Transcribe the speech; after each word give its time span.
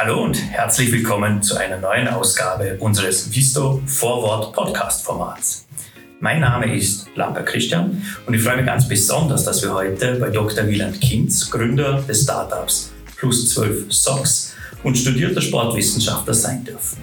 Hallo 0.00 0.22
und 0.22 0.40
herzlich 0.52 0.92
willkommen 0.92 1.42
zu 1.42 1.56
einer 1.56 1.76
neuen 1.76 2.06
Ausgabe 2.06 2.76
unseres 2.78 3.34
Visto 3.34 3.82
Vorwort 3.86 4.54
Podcast 4.54 5.04
Formats. 5.04 5.66
Mein 6.20 6.38
Name 6.38 6.72
ist 6.72 7.08
Lambert 7.16 7.46
Christian 7.46 8.00
und 8.24 8.32
ich 8.32 8.40
freue 8.40 8.58
mich 8.58 8.66
ganz 8.66 8.86
besonders, 8.86 9.42
dass 9.44 9.60
wir 9.60 9.74
heute 9.74 10.14
bei 10.20 10.30
Dr. 10.30 10.68
Wieland 10.68 11.00
Kinz, 11.00 11.50
Gründer 11.50 12.00
des 12.02 12.22
Startups 12.22 12.92
Plus 13.16 13.52
12 13.52 13.92
Socks 13.92 14.54
und 14.84 14.96
studierter 14.96 15.40
Sportwissenschaftler 15.40 16.34
sein 16.34 16.62
dürfen. 16.62 16.98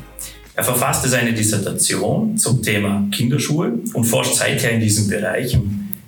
Er 0.55 0.63
verfasste 0.63 1.09
seine 1.09 1.33
Dissertation 1.33 2.37
zum 2.37 2.63
Thema 2.63 3.05
Kinderschuhe 3.11 3.73
und 3.93 4.05
forscht 4.05 4.35
seither 4.35 4.71
in 4.71 4.79
diesem 4.79 5.09
Bereich 5.09 5.59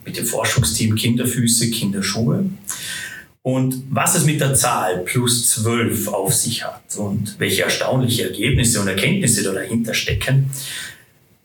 mit 0.06 0.16
dem 0.16 0.26
Forschungsteam 0.26 0.96
Kinderfüße, 0.96 1.70
Kinderschuhe 1.70 2.46
und 3.48 3.82
was 3.90 4.14
es 4.14 4.26
mit 4.26 4.42
der 4.42 4.56
Zahl 4.56 5.06
plus 5.06 5.50
12 5.52 6.10
auf 6.10 6.34
sich 6.34 6.66
hat 6.66 6.98
und 6.98 7.40
welche 7.40 7.62
erstaunliche 7.62 8.24
Ergebnisse 8.24 8.82
und 8.82 8.90
Erkenntnisse 8.90 9.42
da 9.42 9.54
dahinter 9.54 9.94
stecken. 9.94 10.52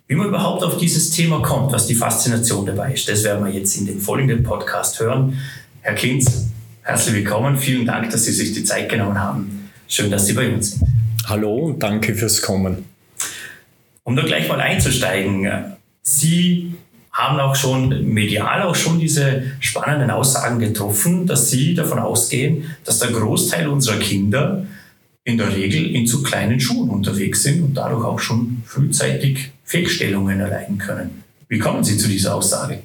Wie 0.09 0.17
man 0.17 0.27
überhaupt 0.27 0.65
auf 0.65 0.79
dieses 0.79 1.13
Thema 1.13 1.41
kommt, 1.43 1.71
was 1.73 1.87
die 1.87 1.95
Faszination 1.95 2.67
dabei 2.67 2.95
ist, 2.95 3.09
das 3.09 3.23
werden 3.23 3.45
wir 3.45 3.53
jetzt 3.53 3.77
in 3.77 3.87
dem 3.87 4.01
folgenden 4.01 4.43
Podcast 4.43 4.99
hören. 4.99 5.39
Herr 5.83 5.95
Kinz, 5.95 6.49
herzlich 6.83 7.15
willkommen. 7.15 7.57
Vielen 7.57 7.87
Dank, 7.87 8.11
dass 8.11 8.25
Sie 8.25 8.33
sich 8.33 8.53
die 8.53 8.65
Zeit 8.65 8.89
genommen 8.89 9.21
haben. 9.21 9.71
Schön, 9.87 10.11
dass 10.11 10.27
Sie 10.27 10.33
bei 10.33 10.53
uns 10.53 10.73
sind. 10.73 10.89
Hallo 11.27 11.55
und 11.67 11.81
danke 11.85 12.17
fürs 12.17 12.43
Kommen. 12.43 12.85
Um 14.03 14.17
da 14.17 14.25
gleich 14.25 14.49
mal 14.49 14.61
einzusteigen, 14.61 15.77
Sie 16.03 16.75
haben 17.13 17.39
auch 17.41 17.55
schon 17.55 18.09
medial 18.09 18.63
auch 18.63 18.75
schon 18.75 18.99
diese 18.99 19.43
spannenden 19.61 20.11
Aussagen 20.11 20.59
getroffen, 20.59 21.27
dass 21.27 21.51
sie 21.51 21.75
davon 21.75 21.99
ausgehen, 21.99 22.71
dass 22.85 23.01
der 23.01 23.11
Großteil 23.11 23.69
unserer 23.69 23.99
Kinder 23.99 24.67
in 25.25 25.37
der 25.37 25.55
Regel 25.55 25.95
in 25.95 26.07
zu 26.07 26.23
kleinen 26.23 26.59
Schuhen 26.59 26.89
unterwegs 26.89 27.43
sind 27.43 27.63
und 27.63 27.75
dadurch 27.75 28.05
auch 28.05 28.19
schon 28.19 28.63
frühzeitig 28.67 29.51
Fehlstellungen 29.65 30.41
erleiden 30.41 30.79
können. 30.79 31.23
Wie 31.49 31.59
kommen 31.59 31.85
Sie 31.85 31.99
zu 31.99 32.09
dieser 32.09 32.35
Aussage? 32.35 32.81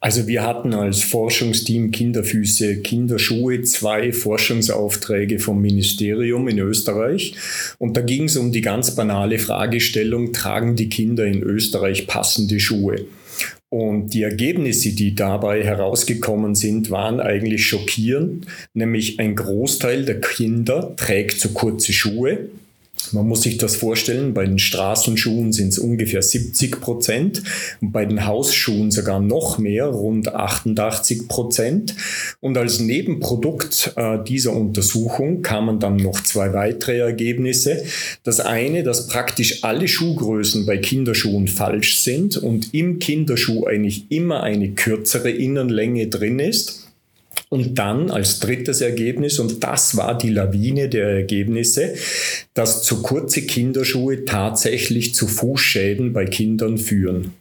Also 0.00 0.26
wir 0.26 0.42
hatten 0.42 0.74
als 0.74 1.02
Forschungsteam 1.02 1.90
Kinderfüße, 1.90 2.82
Kinderschuhe 2.82 3.62
zwei 3.62 4.12
Forschungsaufträge 4.12 5.38
vom 5.38 5.62
Ministerium 5.62 6.48
in 6.48 6.58
Österreich. 6.58 7.34
Und 7.78 7.96
da 7.96 8.02
ging 8.02 8.24
es 8.24 8.36
um 8.36 8.52
die 8.52 8.60
ganz 8.60 8.94
banale 8.94 9.38
Fragestellung, 9.38 10.32
tragen 10.32 10.76
die 10.76 10.88
Kinder 10.88 11.24
in 11.24 11.42
Österreich 11.42 12.06
passende 12.06 12.60
Schuhe? 12.60 13.06
Und 13.68 14.14
die 14.14 14.22
Ergebnisse, 14.22 14.94
die 14.94 15.14
dabei 15.14 15.64
herausgekommen 15.64 16.54
sind, 16.54 16.90
waren 16.90 17.20
eigentlich 17.20 17.66
schockierend. 17.66 18.46
Nämlich 18.74 19.18
ein 19.18 19.34
Großteil 19.34 20.04
der 20.04 20.20
Kinder 20.20 20.94
trägt 20.96 21.40
zu 21.40 21.52
kurze 21.52 21.92
Schuhe. 21.92 22.48
Man 23.12 23.28
muss 23.28 23.42
sich 23.42 23.58
das 23.58 23.76
vorstellen, 23.76 24.34
bei 24.34 24.44
den 24.46 24.58
Straßenschuhen 24.58 25.52
sind 25.52 25.68
es 25.68 25.78
ungefähr 25.78 26.22
70 26.22 26.80
Prozent 26.80 27.42
und 27.80 27.92
bei 27.92 28.04
den 28.04 28.26
Hausschuhen 28.26 28.90
sogar 28.90 29.20
noch 29.20 29.58
mehr, 29.58 29.86
rund 29.86 30.34
88 30.34 31.28
Prozent. 31.28 31.94
Und 32.40 32.58
als 32.58 32.80
Nebenprodukt 32.80 33.92
äh, 33.96 34.18
dieser 34.24 34.52
Untersuchung 34.54 35.42
kamen 35.42 35.78
dann 35.78 35.96
noch 35.96 36.22
zwei 36.22 36.52
weitere 36.52 36.98
Ergebnisse. 36.98 37.84
Das 38.24 38.40
eine, 38.40 38.82
dass 38.82 39.06
praktisch 39.06 39.62
alle 39.62 39.88
Schuhgrößen 39.88 40.66
bei 40.66 40.78
Kinderschuhen 40.78 41.48
falsch 41.48 42.00
sind 42.00 42.36
und 42.36 42.74
im 42.74 42.98
Kinderschuh 42.98 43.66
eigentlich 43.66 44.10
immer 44.10 44.42
eine 44.42 44.70
kürzere 44.70 45.30
Innenlänge 45.30 46.08
drin 46.08 46.38
ist. 46.38 46.85
Und 47.48 47.76
dann 47.78 48.10
als 48.10 48.40
drittes 48.40 48.80
Ergebnis, 48.80 49.38
und 49.38 49.62
das 49.62 49.96
war 49.96 50.18
die 50.18 50.30
Lawine 50.30 50.88
der 50.88 51.08
Ergebnisse, 51.08 51.94
dass 52.54 52.82
zu 52.82 53.02
kurze 53.02 53.42
Kinderschuhe 53.42 54.24
tatsächlich 54.24 55.14
zu 55.14 55.28
Fußschäden 55.28 56.12
bei 56.12 56.24
Kindern 56.24 56.76
führen. 56.76 57.34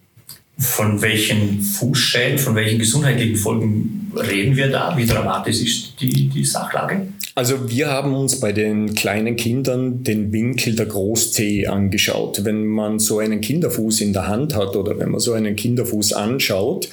Von 0.57 1.01
welchen 1.01 1.59
Fußschäden, 1.59 2.37
von 2.37 2.55
welchen 2.55 2.79
gesundheitlichen 2.79 3.35
Folgen 3.35 4.11
reden 4.15 4.55
wir 4.55 4.69
da? 4.69 4.95
Wie 4.95 5.05
dramatisch 5.05 5.61
ist 5.61 5.95
die, 5.99 6.29
die 6.29 6.45
Sachlage? 6.45 7.07
Also 7.37 7.69
wir 7.69 7.91
haben 7.91 8.15
uns 8.15 8.39
bei 8.39 8.53
den 8.53 8.95
kleinen 8.95 9.35
Kindern 9.35 10.03
den 10.03 10.31
Winkel 10.31 10.73
der 10.73 10.85
Großzehe 10.85 11.69
angeschaut. 11.69 12.45
Wenn 12.45 12.65
man 12.65 12.97
so 12.97 13.19
einen 13.19 13.41
Kinderfuß 13.41 13.99
in 13.99 14.13
der 14.13 14.29
Hand 14.29 14.55
hat 14.55 14.77
oder 14.77 14.97
wenn 14.97 15.11
man 15.11 15.19
so 15.19 15.33
einen 15.33 15.57
Kinderfuß 15.57 16.13
anschaut, 16.13 16.87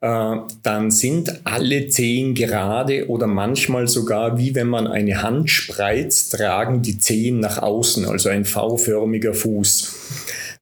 äh, 0.00 0.36
dann 0.62 0.92
sind 0.92 1.40
alle 1.42 1.88
Zehen 1.88 2.36
gerade 2.36 3.08
oder 3.08 3.26
manchmal 3.26 3.88
sogar 3.88 4.38
wie 4.38 4.54
wenn 4.54 4.68
man 4.68 4.86
eine 4.86 5.20
Hand 5.20 5.50
spreizt, 5.50 6.36
tragen 6.36 6.80
die 6.82 7.00
Zehen 7.00 7.40
nach 7.40 7.58
außen, 7.60 8.04
also 8.06 8.28
ein 8.28 8.44
V-förmiger 8.44 9.34
Fuß. 9.34 9.96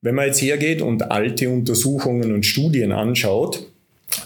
Wenn 0.01 0.15
man 0.15 0.29
jetzt 0.29 0.41
hergeht 0.41 0.81
und 0.81 1.11
alte 1.11 1.51
Untersuchungen 1.51 2.33
und 2.33 2.47
Studien 2.47 2.91
anschaut, 2.91 3.67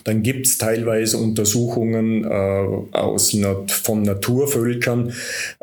dann 0.05 0.23
gibt 0.23 0.47
es 0.47 0.59
teilweise 0.59 1.19
Untersuchungen 1.19 2.25
äh, 2.25 2.97
aus, 2.97 3.37
von 3.69 4.03
Naturvölkern, 4.03 5.13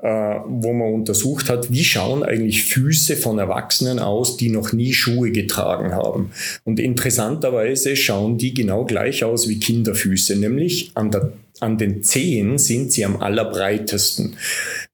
äh, 0.02 0.08
wo 0.48 0.74
man 0.74 0.94
untersucht 0.94 1.50
hat, 1.50 1.72
wie 1.72 1.84
schauen 1.84 2.24
eigentlich 2.24 2.66
Füße 2.66 3.16
von 3.16 3.40
Erwachsenen 3.40 4.00
aus, 4.00 4.38
die 4.38 4.50
noch 4.50 4.74
nie 4.74 4.94
Schuhe 4.94 5.32
getragen 5.32 5.94
haben. 5.94 6.32
Und 6.64 6.80
interessanterweise 6.80 7.96
schauen 7.96 8.38
die 8.38 8.54
genau 8.54 8.86
gleich 8.86 9.24
aus 9.24 9.48
wie 9.48 9.60
Kinderfüße, 9.60 10.36
nämlich 10.36 10.92
an 10.96 11.12
der 11.12 11.34
an 11.60 11.78
den 11.78 12.04
Zehen 12.04 12.58
sind 12.58 12.92
sie 12.92 13.04
am 13.04 13.18
allerbreitesten. 13.18 14.38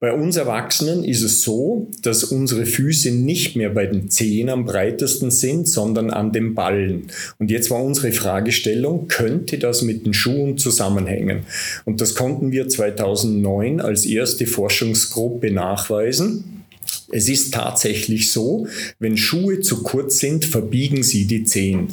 Bei 0.04 0.12
uns 0.12 0.36
Erwachsenen 0.36 1.06
ist 1.06 1.22
es 1.22 1.44
so, 1.44 1.90
dass 2.02 2.26
unsere 2.26 2.66
Füße 2.66 3.10
nicht 3.12 3.56
mehr 3.56 3.70
bei 3.70 3.86
den 3.86 4.10
Zehen 4.10 4.50
am 4.50 4.66
breitesten 4.66 5.32
sind, 5.32 5.66
sondern 5.66 6.10
an 6.10 6.34
den 6.34 6.56
Ballen. 6.56 7.08
Und 7.40 7.50
jetzt 7.50 7.72
war 7.72 7.82
unsere 7.82 8.12
Fragestellung, 8.12 9.08
könnte 9.08 9.58
das 9.60 9.82
mit 9.82 10.06
den 10.06 10.14
Schuhen 10.14 10.58
zusammenhängen? 10.58 11.44
Und 11.86 12.02
das 12.02 12.16
konnten 12.16 12.52
wir 12.52 12.68
2009 12.68 13.80
als 13.80 14.06
erste 14.06 14.46
Forschungsgruppe 14.46 15.52
nachweisen. 15.52 16.66
Es 17.10 17.30
ist 17.30 17.54
tatsächlich 17.54 18.34
so, 18.34 18.68
wenn 19.00 19.16
Schuhe 19.16 19.62
zu 19.62 19.84
kurz 19.84 20.20
sind, 20.20 20.44
verbiegen 20.44 21.04
sie 21.04 21.28
die 21.28 21.46
Zehen. 21.46 21.88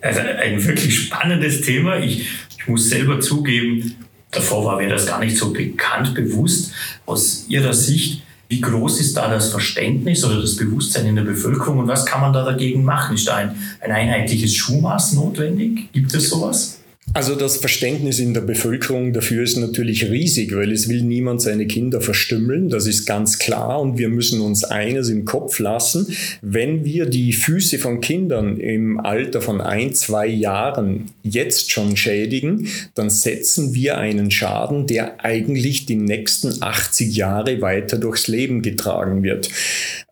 Also 0.00 0.20
ein 0.20 0.64
wirklich 0.64 0.98
spannendes 0.98 1.60
Thema. 1.60 1.98
Ich 1.98 2.26
ich 2.62 2.68
muss 2.68 2.90
selber 2.90 3.18
zugeben, 3.18 3.96
davor 4.32 4.64
war 4.64 4.76
mir 4.78 4.88
das 4.88 5.06
gar 5.06 5.20
nicht 5.20 5.36
so 5.36 5.52
bekannt, 5.52 6.14
bewusst. 6.14 6.72
Aus 7.06 7.46
Ihrer 7.48 7.72
Sicht, 7.72 8.22
wie 8.48 8.60
groß 8.60 9.00
ist 9.00 9.16
da 9.16 9.28
das 9.28 9.50
Verständnis 9.50 10.24
oder 10.24 10.40
das 10.40 10.56
Bewusstsein 10.56 11.06
in 11.06 11.16
der 11.16 11.22
Bevölkerung 11.22 11.78
und 11.78 11.88
was 11.88 12.04
kann 12.04 12.20
man 12.20 12.32
da 12.32 12.44
dagegen 12.44 12.82
machen? 12.82 13.14
Ist 13.14 13.28
da 13.28 13.36
ein, 13.36 13.54
ein 13.80 13.92
einheitliches 13.92 14.54
Schuhmaß 14.54 15.12
notwendig? 15.12 15.92
Gibt 15.92 16.12
es 16.12 16.28
sowas? 16.28 16.81
Also 17.14 17.34
das 17.34 17.58
Verständnis 17.58 18.18
in 18.20 18.32
der 18.32 18.40
Bevölkerung 18.40 19.12
dafür 19.12 19.42
ist 19.42 19.58
natürlich 19.58 20.10
riesig, 20.10 20.56
weil 20.56 20.72
es 20.72 20.88
will 20.88 21.02
niemand 21.02 21.42
seine 21.42 21.66
Kinder 21.66 22.00
verstümmeln, 22.00 22.70
das 22.70 22.86
ist 22.86 23.04
ganz 23.04 23.38
klar 23.38 23.80
und 23.82 23.98
wir 23.98 24.08
müssen 24.08 24.40
uns 24.40 24.64
eines 24.64 25.10
im 25.10 25.26
Kopf 25.26 25.58
lassen, 25.58 26.06
wenn 26.40 26.86
wir 26.86 27.04
die 27.04 27.34
Füße 27.34 27.78
von 27.78 28.00
Kindern 28.00 28.56
im 28.56 28.98
Alter 28.98 29.42
von 29.42 29.60
ein, 29.60 29.92
zwei 29.92 30.26
Jahren 30.26 31.10
jetzt 31.22 31.70
schon 31.70 31.98
schädigen, 31.98 32.68
dann 32.94 33.10
setzen 33.10 33.74
wir 33.74 33.98
einen 33.98 34.30
Schaden, 34.30 34.86
der 34.86 35.22
eigentlich 35.22 35.84
die 35.84 35.96
nächsten 35.96 36.62
80 36.62 37.14
Jahre 37.14 37.60
weiter 37.60 37.98
durchs 37.98 38.26
Leben 38.26 38.62
getragen 38.62 39.22
wird. 39.22 39.50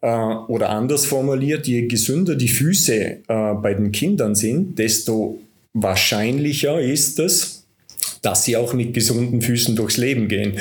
Äh, 0.03 0.07
oder 0.07 0.69
anders 0.69 1.07
formuliert, 1.07 1.67
je 1.67 1.87
gesünder 1.87 2.35
die 2.35 2.49
Füße 2.49 2.95
äh, 2.95 3.19
bei 3.27 3.73
den 3.73 3.91
Kindern 3.91 4.35
sind, 4.35 4.79
desto 4.79 5.39
wahrscheinlicher 5.73 6.81
ist 6.81 7.19
es, 7.19 7.67
dass 8.23 8.45
sie 8.45 8.57
auch 8.57 8.73
mit 8.73 8.95
gesunden 8.95 9.43
Füßen 9.43 9.77
durchs 9.77 9.97
Leben 9.97 10.29
gehen. 10.29 10.59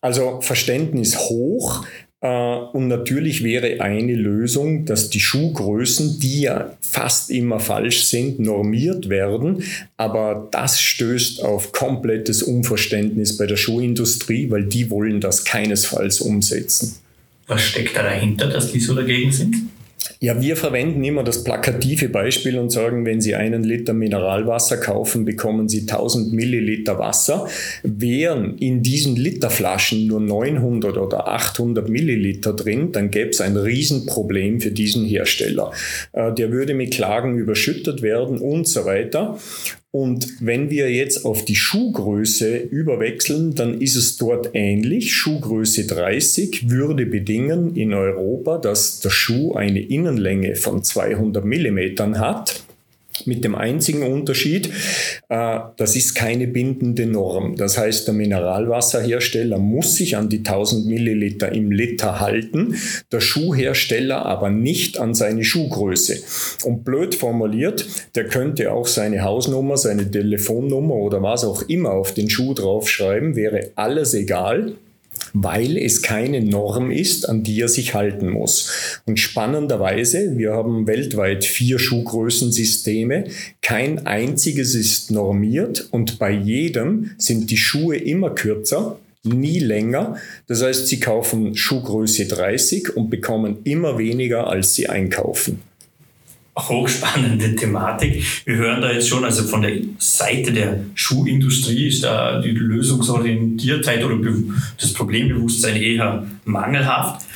Also 0.00 0.40
Verständnis 0.40 1.18
hoch. 1.18 1.84
Äh, 2.20 2.28
und 2.28 2.88
natürlich 2.88 3.42
wäre 3.42 3.80
eine 3.80 4.14
Lösung, 4.14 4.84
dass 4.84 5.10
die 5.10 5.20
Schuhgrößen, 5.20 6.18
die 6.20 6.42
ja 6.42 6.76
fast 6.80 7.30
immer 7.30 7.60
falsch 7.60 8.04
sind, 8.04 8.38
normiert 8.38 9.08
werden. 9.08 9.62
Aber 9.96 10.48
das 10.50 10.80
stößt 10.80 11.42
auf 11.42 11.72
komplettes 11.72 12.42
Unverständnis 12.42 13.36
bei 13.36 13.46
der 13.46 13.56
Schuhindustrie, 13.56 14.50
weil 14.50 14.64
die 14.64 14.90
wollen 14.90 15.20
das 15.20 15.44
keinesfalls 15.44 16.20
umsetzen. 16.20 16.96
Was 17.46 17.62
steckt 17.62 17.96
da 17.96 18.02
dahinter, 18.02 18.48
dass 18.48 18.72
die 18.72 18.80
so 18.80 18.94
dagegen 18.94 19.30
sind? 19.30 19.56
Ja, 20.18 20.40
wir 20.40 20.56
verwenden 20.56 21.04
immer 21.04 21.24
das 21.24 21.44
plakative 21.44 22.08
Beispiel 22.08 22.58
und 22.58 22.70
sagen, 22.70 23.04
wenn 23.04 23.20
Sie 23.20 23.34
einen 23.34 23.64
Liter 23.64 23.92
Mineralwasser 23.92 24.78
kaufen, 24.78 25.24
bekommen 25.24 25.68
Sie 25.68 25.80
1000 25.80 26.32
Milliliter 26.32 26.98
Wasser. 26.98 27.48
Wären 27.82 28.56
in 28.58 28.82
diesen 28.82 29.16
Literflaschen 29.16 30.06
nur 30.06 30.20
900 30.20 30.96
oder 30.96 31.28
800 31.28 31.88
Milliliter 31.88 32.54
drin, 32.54 32.92
dann 32.92 33.10
gäbe 33.10 33.30
es 33.30 33.40
ein 33.40 33.56
Riesenproblem 33.56 34.60
für 34.60 34.70
diesen 34.70 35.04
Hersteller. 35.04 35.72
Äh, 36.12 36.32
der 36.32 36.50
würde 36.50 36.74
mit 36.74 36.94
Klagen 36.94 37.36
überschüttet 37.36 38.00
werden 38.00 38.38
und 38.38 38.66
so 38.66 38.84
weiter. 38.86 39.38
Und 39.98 40.44
wenn 40.44 40.68
wir 40.68 40.92
jetzt 40.92 41.24
auf 41.24 41.46
die 41.46 41.56
Schuhgröße 41.56 42.54
überwechseln, 42.58 43.54
dann 43.54 43.80
ist 43.80 43.96
es 43.96 44.18
dort 44.18 44.50
ähnlich. 44.52 45.14
Schuhgröße 45.14 45.86
30 45.86 46.68
würde 46.68 47.06
bedingen 47.06 47.74
in 47.76 47.94
Europa, 47.94 48.58
dass 48.58 49.00
der 49.00 49.08
Schuh 49.08 49.54
eine 49.54 49.80
Innenlänge 49.80 50.54
von 50.56 50.84
200 50.84 51.46
Millimetern 51.46 52.18
hat 52.18 52.65
mit 53.24 53.44
dem 53.44 53.54
einzigen 53.54 54.02
Unterschied, 54.02 54.70
äh, 55.28 55.58
das 55.76 55.96
ist 55.96 56.14
keine 56.14 56.46
bindende 56.46 57.06
Norm. 57.06 57.56
Das 57.56 57.78
heißt, 57.78 58.06
der 58.06 58.14
Mineralwasserhersteller 58.14 59.58
muss 59.58 59.96
sich 59.96 60.16
an 60.16 60.28
die 60.28 60.38
1000 60.38 60.86
Milliliter 60.86 61.52
im 61.52 61.70
Liter 61.70 62.20
halten, 62.20 62.76
der 63.12 63.20
Schuhhersteller 63.20 64.24
aber 64.26 64.50
nicht 64.50 64.98
an 64.98 65.14
seine 65.14 65.44
Schuhgröße. 65.44 66.18
Und 66.64 66.84
blöd 66.84 67.14
formuliert, 67.14 67.86
der 68.14 68.24
könnte 68.24 68.72
auch 68.72 68.86
seine 68.86 69.22
Hausnummer, 69.22 69.76
seine 69.76 70.10
Telefonnummer 70.10 70.94
oder 70.94 71.22
was 71.22 71.44
auch 71.44 71.62
immer 71.62 71.92
auf 71.92 72.12
den 72.12 72.28
Schuh 72.28 72.54
draufschreiben, 72.54 73.36
wäre 73.36 73.70
alles 73.74 74.14
egal 74.14 74.76
weil 75.32 75.76
es 75.76 76.02
keine 76.02 76.40
Norm 76.40 76.90
ist, 76.90 77.28
an 77.28 77.42
die 77.42 77.60
er 77.60 77.68
sich 77.68 77.94
halten 77.94 78.28
muss. 78.30 79.00
Und 79.06 79.18
spannenderweise, 79.18 80.36
wir 80.36 80.52
haben 80.52 80.86
weltweit 80.86 81.44
vier 81.44 81.78
Schuhgrößensysteme, 81.78 83.24
kein 83.62 84.06
einziges 84.06 84.74
ist 84.74 85.10
normiert 85.10 85.88
und 85.90 86.18
bei 86.18 86.30
jedem 86.30 87.10
sind 87.18 87.50
die 87.50 87.56
Schuhe 87.56 87.96
immer 87.96 88.30
kürzer, 88.30 88.98
nie 89.22 89.58
länger. 89.58 90.16
Das 90.46 90.62
heißt, 90.62 90.86
sie 90.86 91.00
kaufen 91.00 91.56
Schuhgröße 91.56 92.26
30 92.26 92.96
und 92.96 93.10
bekommen 93.10 93.58
immer 93.64 93.98
weniger, 93.98 94.46
als 94.46 94.74
sie 94.74 94.88
einkaufen 94.88 95.60
hochspannende 96.56 97.54
Thematik. 97.54 98.24
Wir 98.44 98.56
hören 98.56 98.80
da 98.80 98.90
jetzt 98.90 99.08
schon, 99.08 99.24
also 99.24 99.44
von 99.44 99.62
der 99.62 99.78
Seite 99.98 100.52
der 100.52 100.80
Schuhindustrie 100.94 101.88
ist 101.88 102.02
da 102.02 102.40
die 102.40 102.50
Lösungsorientiertheit 102.50 104.02
oder 104.02 104.16
das 104.80 104.92
Problembewusstsein 104.92 105.76
eher 105.76 106.26
mangelhaft. 106.44 107.26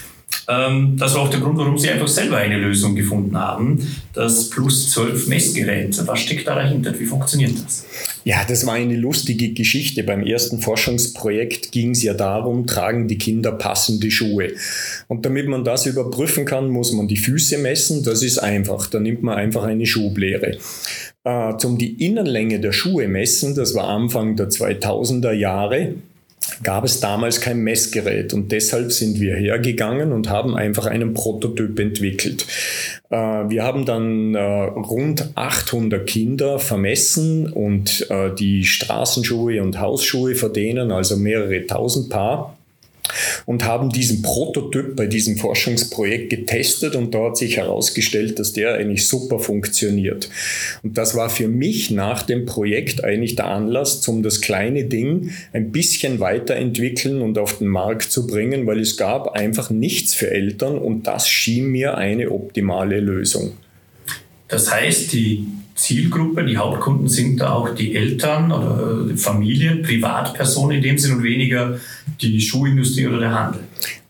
Ähm, 0.49 0.97
das 0.97 1.15
war 1.15 1.23
auch 1.23 1.31
der 1.31 1.41
Grund, 1.41 1.59
warum 1.59 1.79
Sie 1.79 1.89
einfach 1.89 2.09
selber 2.09 2.39
eine 2.39 2.59
Lösung 2.59 2.95
gefunden 2.95 3.39
haben, 3.39 3.79
das 4.13 4.51
Plus 4.51 4.91
12 4.91 5.29
Messgerät. 5.29 6.01
Was 6.07 6.21
steckt 6.21 6.47
da 6.47 6.57
dahinter? 6.57 6.99
Wie 6.99 7.07
funktioniert 7.07 7.53
das? 7.65 7.87
Ja, 8.25 8.45
das 8.47 8.67
war 8.67 8.75
eine 8.75 8.97
lustige 8.97 9.53
Geschichte. 9.53 10.03
Beim 10.03 10.23
ersten 10.23 10.61
Forschungsprojekt 10.61 11.73
ging 11.73 11.93
es 11.93 12.03
ja 12.03 12.15
darum, 12.15 12.67
tragen 12.67 13.09
die 13.09 13.17
Kinder 13.17 13.53
passende 13.53 14.11
Schuhe. 14.11 14.53
Und 15.09 15.25
damit 15.25 15.47
man 15.47 15.65
das 15.65 15.87
überprüfen 15.87 16.45
kann, 16.45 16.69
muss 16.69 16.93
man 16.93 17.09
die 17.09 17.17
Füße 17.17 17.59
messen. 17.59 18.03
Das 18.03 18.23
ist 18.23 18.39
einfach. 18.39 18.89
Da 18.89 18.99
nimmt 18.99 19.23
man 19.23 19.37
einfach 19.37 19.63
eine 19.63 19.87
Schublehre. 19.87 20.59
Äh, 21.25 21.57
zum 21.59 21.79
die 21.79 22.05
Innenlänge 22.05 22.61
der 22.61 22.73
Schuhe 22.73 23.07
messen, 23.07 23.55
das 23.55 23.75
war 23.75 23.89
Anfang 23.89 24.37
der 24.37 24.49
2000er 24.49 25.33
Jahre, 25.33 25.95
gab 26.63 26.85
es 26.85 27.01
damals 27.01 27.41
kein 27.41 27.61
Messgerät 27.61 28.33
und 28.35 28.53
deshalb 28.53 28.93
sind 28.93 29.21
wir 29.21 29.37
hergegangen 29.37 30.13
und 30.13 30.29
haben 30.29 30.57
einfach 30.57 30.87
einen 30.87 31.15
Prototyp 31.15 31.79
entwickelt. 31.79 32.47
Äh, 33.11 33.17
wir 33.17 33.65
haben 33.65 33.87
dann 33.87 34.35
äh, 34.35 34.41
rund 34.41 35.31
800 35.35 36.07
Kinder 36.07 36.59
vermessen 36.59 37.53
und 37.53 38.09
äh, 38.11 38.35
die 38.35 38.65
Straßenschuhe 38.65 39.63
und 39.63 39.81
Hausschuhe 39.81 40.35
von 40.35 40.51
also 40.91 41.17
mehrere 41.17 41.67
tausend 41.67 42.11
Paar 42.11 42.57
und 43.47 43.65
haben 43.65 43.91
diesen 43.91 44.23
Prototyp 44.23 44.97
bei 44.97 45.07
diesem 45.07 45.37
Forschungsprojekt 45.37 46.31
getestet 46.31 46.97
und 46.97 47.15
da 47.15 47.27
hat 47.27 47.37
sich 47.37 47.57
herausgestellt, 47.57 48.39
dass 48.39 48.53
der 48.53 48.75
eigentlich 48.75 49.07
super 49.07 49.39
funktioniert. 49.39 50.29
Und 50.83 50.99
das 50.99 51.15
war 51.15 51.31
für 51.31 51.49
mich 51.49 51.91
nach 51.91 52.23
dem 52.23 52.47
Projekt 52.47 53.05
eigentlich 53.05 53.37
der 53.37 53.47
Anlass, 53.47 54.07
um 54.09 54.23
das 54.23 54.41
kleine 54.41 54.85
Ding 54.85 55.31
ein 55.53 55.73
bisschen 55.73 56.21
weiterentwickeln 56.21 57.23
und 57.23 57.39
auf 57.39 57.59
den 57.59 57.69
Markt 57.69 58.11
zu 58.11 58.27
bringen, 58.27 58.67
weil 58.67 58.81
es 58.81 58.97
gab 58.97 59.33
einfach 59.33 59.71
nichts 59.71 60.15
für 60.15 60.31
Eltern 60.31 60.79
und 60.79 61.07
das 61.07 61.29
schien 61.29 61.67
mir 61.67 61.97
eine 61.97 62.31
optimale 62.31 63.01
Lösung. 63.01 63.53
Das 64.49 64.73
heißt, 64.73 65.13
die 65.13 65.47
Zielgruppe, 65.81 66.45
die 66.45 66.59
Hauptkunden 66.59 67.09
sind 67.09 67.41
da 67.41 67.55
auch 67.55 67.75
die 67.75 67.97
Eltern 67.97 68.53
oder 68.53 69.17
Familien, 69.17 69.83
Privatpersonen 69.83 70.77
in 70.77 70.83
dem 70.83 70.99
Sinn 70.99 71.17
und 71.17 71.23
weniger 71.23 71.81
die 72.21 72.39
Schuhindustrie 72.39 73.07
oder 73.07 73.21
der 73.21 73.33
Handel. 73.33 73.63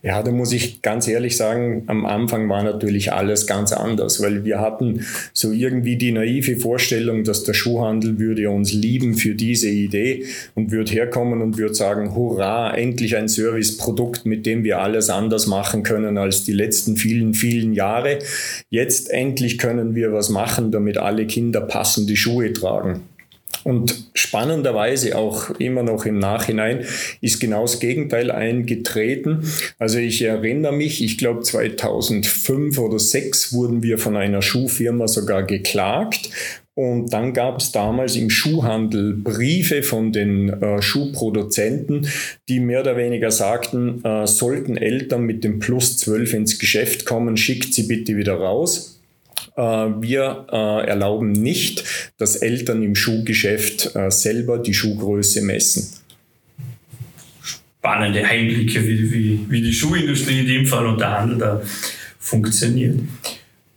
Ja, 0.03 0.23
da 0.23 0.31
muss 0.31 0.51
ich 0.51 0.81
ganz 0.81 1.07
ehrlich 1.07 1.37
sagen, 1.37 1.83
am 1.85 2.07
Anfang 2.07 2.49
war 2.49 2.63
natürlich 2.63 3.13
alles 3.13 3.45
ganz 3.45 3.71
anders, 3.71 4.19
weil 4.19 4.43
wir 4.43 4.59
hatten 4.59 5.05
so 5.31 5.51
irgendwie 5.51 5.95
die 5.95 6.11
naive 6.11 6.57
Vorstellung, 6.57 7.23
dass 7.23 7.43
der 7.43 7.53
Schuhhandel 7.53 8.17
würde 8.17 8.49
uns 8.49 8.73
lieben 8.73 9.13
für 9.13 9.35
diese 9.35 9.69
Idee 9.69 10.25
und 10.55 10.71
würde 10.71 10.91
herkommen 10.91 11.43
und 11.43 11.59
würde 11.59 11.75
sagen, 11.75 12.15
hurra, 12.15 12.75
endlich 12.75 13.15
ein 13.15 13.27
Serviceprodukt, 13.27 14.25
mit 14.25 14.47
dem 14.47 14.63
wir 14.63 14.79
alles 14.79 15.11
anders 15.11 15.45
machen 15.45 15.83
können 15.83 16.17
als 16.17 16.45
die 16.45 16.53
letzten 16.53 16.97
vielen, 16.97 17.35
vielen 17.35 17.73
Jahre. 17.73 18.17
Jetzt 18.71 19.11
endlich 19.11 19.59
können 19.59 19.93
wir 19.93 20.11
was 20.13 20.29
machen, 20.29 20.71
damit 20.71 20.97
alle 20.97 21.27
Kinder 21.27 21.61
passende 21.61 22.15
Schuhe 22.15 22.53
tragen. 22.53 23.03
Und 23.63 24.09
spannenderweise 24.13 25.17
auch 25.17 25.51
immer 25.59 25.83
noch 25.83 26.05
im 26.05 26.19
Nachhinein 26.19 26.85
ist 27.21 27.39
genau 27.39 27.61
das 27.61 27.79
Gegenteil 27.79 28.31
eingetreten. 28.31 29.45
Also 29.79 29.99
ich 29.99 30.21
erinnere 30.21 30.73
mich, 30.73 31.03
ich 31.03 31.17
glaube 31.17 31.41
2005 31.41 32.77
oder 32.77 32.97
2006 32.97 33.53
wurden 33.53 33.83
wir 33.83 33.97
von 33.97 34.15
einer 34.15 34.41
Schuhfirma 34.41 35.07
sogar 35.07 35.43
geklagt. 35.43 36.29
Und 36.73 37.11
dann 37.11 37.33
gab 37.33 37.59
es 37.59 37.73
damals 37.73 38.15
im 38.15 38.29
Schuhhandel 38.29 39.13
Briefe 39.13 39.83
von 39.83 40.13
den 40.13 40.49
äh, 40.49 40.81
Schuhproduzenten, 40.81 42.07
die 42.47 42.61
mehr 42.61 42.79
oder 42.79 42.95
weniger 42.95 43.29
sagten, 43.29 44.03
äh, 44.05 44.25
sollten 44.25 44.77
Eltern 44.77 45.23
mit 45.23 45.43
dem 45.43 45.59
Plus 45.59 45.97
12 45.97 46.33
ins 46.33 46.59
Geschäft 46.59 47.05
kommen, 47.05 47.35
schickt 47.35 47.73
sie 47.73 47.83
bitte 47.83 48.15
wieder 48.15 48.35
raus. 48.35 49.00
Äh, 49.55 49.61
wir 49.61 50.47
äh, 50.51 50.87
erlauben 50.87 51.31
nicht, 51.31 51.83
dass 52.17 52.35
Eltern 52.37 52.83
im 52.83 52.95
Schuhgeschäft 52.95 53.95
äh, 53.95 54.09
selber 54.09 54.57
die 54.59 54.73
Schuhgröße 54.73 55.41
messen. 55.41 55.89
Spannende 57.41 58.23
Einblicke, 58.25 58.87
wie, 58.87 59.11
wie, 59.11 59.45
wie 59.49 59.61
die 59.61 59.73
Schuhindustrie 59.73 60.39
in 60.41 60.47
dem 60.47 60.65
Fall 60.65 60.85
und 60.85 60.99
der 60.99 61.19
Handel 61.19 61.37
da 61.37 61.61
funktioniert. 62.19 62.99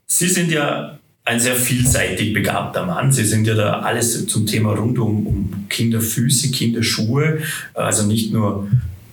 Sie 0.07 0.29
sind 0.29 0.53
ja 0.53 0.99
ein 1.25 1.41
sehr 1.41 1.57
vielseitig 1.57 2.35
begabter 2.35 2.85
Mann. 2.85 3.11
Sie 3.11 3.25
sind 3.25 3.47
ja 3.47 3.55
da 3.55 3.81
alles 3.81 4.27
zum 4.27 4.47
Thema 4.47 4.75
rund 4.75 4.99
um, 4.99 5.27
um 5.27 5.65
Kinderfüße, 5.71 6.51
Kinderschuhe, 6.51 7.39
also 7.73 8.07
nicht 8.07 8.33
nur 8.33 8.69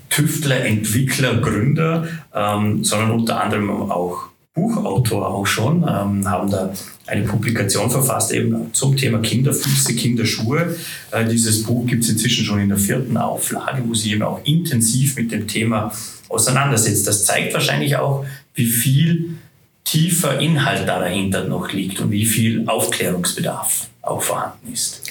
Tüftler, 0.09 0.65
Entwickler, 0.65 1.37
Gründer, 1.37 2.07
ähm, 2.35 2.83
sondern 2.83 3.11
unter 3.11 3.41
anderem 3.41 3.69
auch 3.69 4.30
Buchautor 4.53 5.27
auch 5.29 5.47
schon, 5.47 5.83
ähm, 5.83 6.29
haben 6.29 6.49
da 6.49 6.73
eine 7.07 7.23
Publikation 7.23 7.89
verfasst 7.89 8.33
eben 8.33 8.73
zum 8.73 8.97
Thema 8.97 9.19
Kinderfüße, 9.19 9.95
Kinderschuhe. 9.95 10.75
Äh, 11.11 11.25
dieses 11.25 11.63
Buch 11.63 11.85
gibt 11.87 12.03
es 12.03 12.09
inzwischen 12.09 12.43
schon 12.43 12.59
in 12.59 12.67
der 12.67 12.77
vierten 12.77 13.15
Auflage, 13.15 13.81
wo 13.87 13.93
sie 13.93 14.11
eben 14.11 14.23
auch 14.23 14.41
intensiv 14.43 15.15
mit 15.15 15.31
dem 15.31 15.47
Thema 15.47 15.93
auseinandersetzt. 16.27 17.07
Das 17.07 17.23
zeigt 17.23 17.53
wahrscheinlich 17.53 17.95
auch, 17.95 18.25
wie 18.53 18.65
viel 18.65 19.37
tiefer 19.85 20.39
Inhalt 20.39 20.87
da 20.87 20.99
dahinter 20.99 21.45
noch 21.45 21.71
liegt 21.71 22.01
und 22.01 22.11
wie 22.11 22.25
viel 22.25 22.67
Aufklärungsbedarf 22.67 23.87
auch 24.01 24.21
vorhanden 24.21 24.73
ist. 24.73 25.01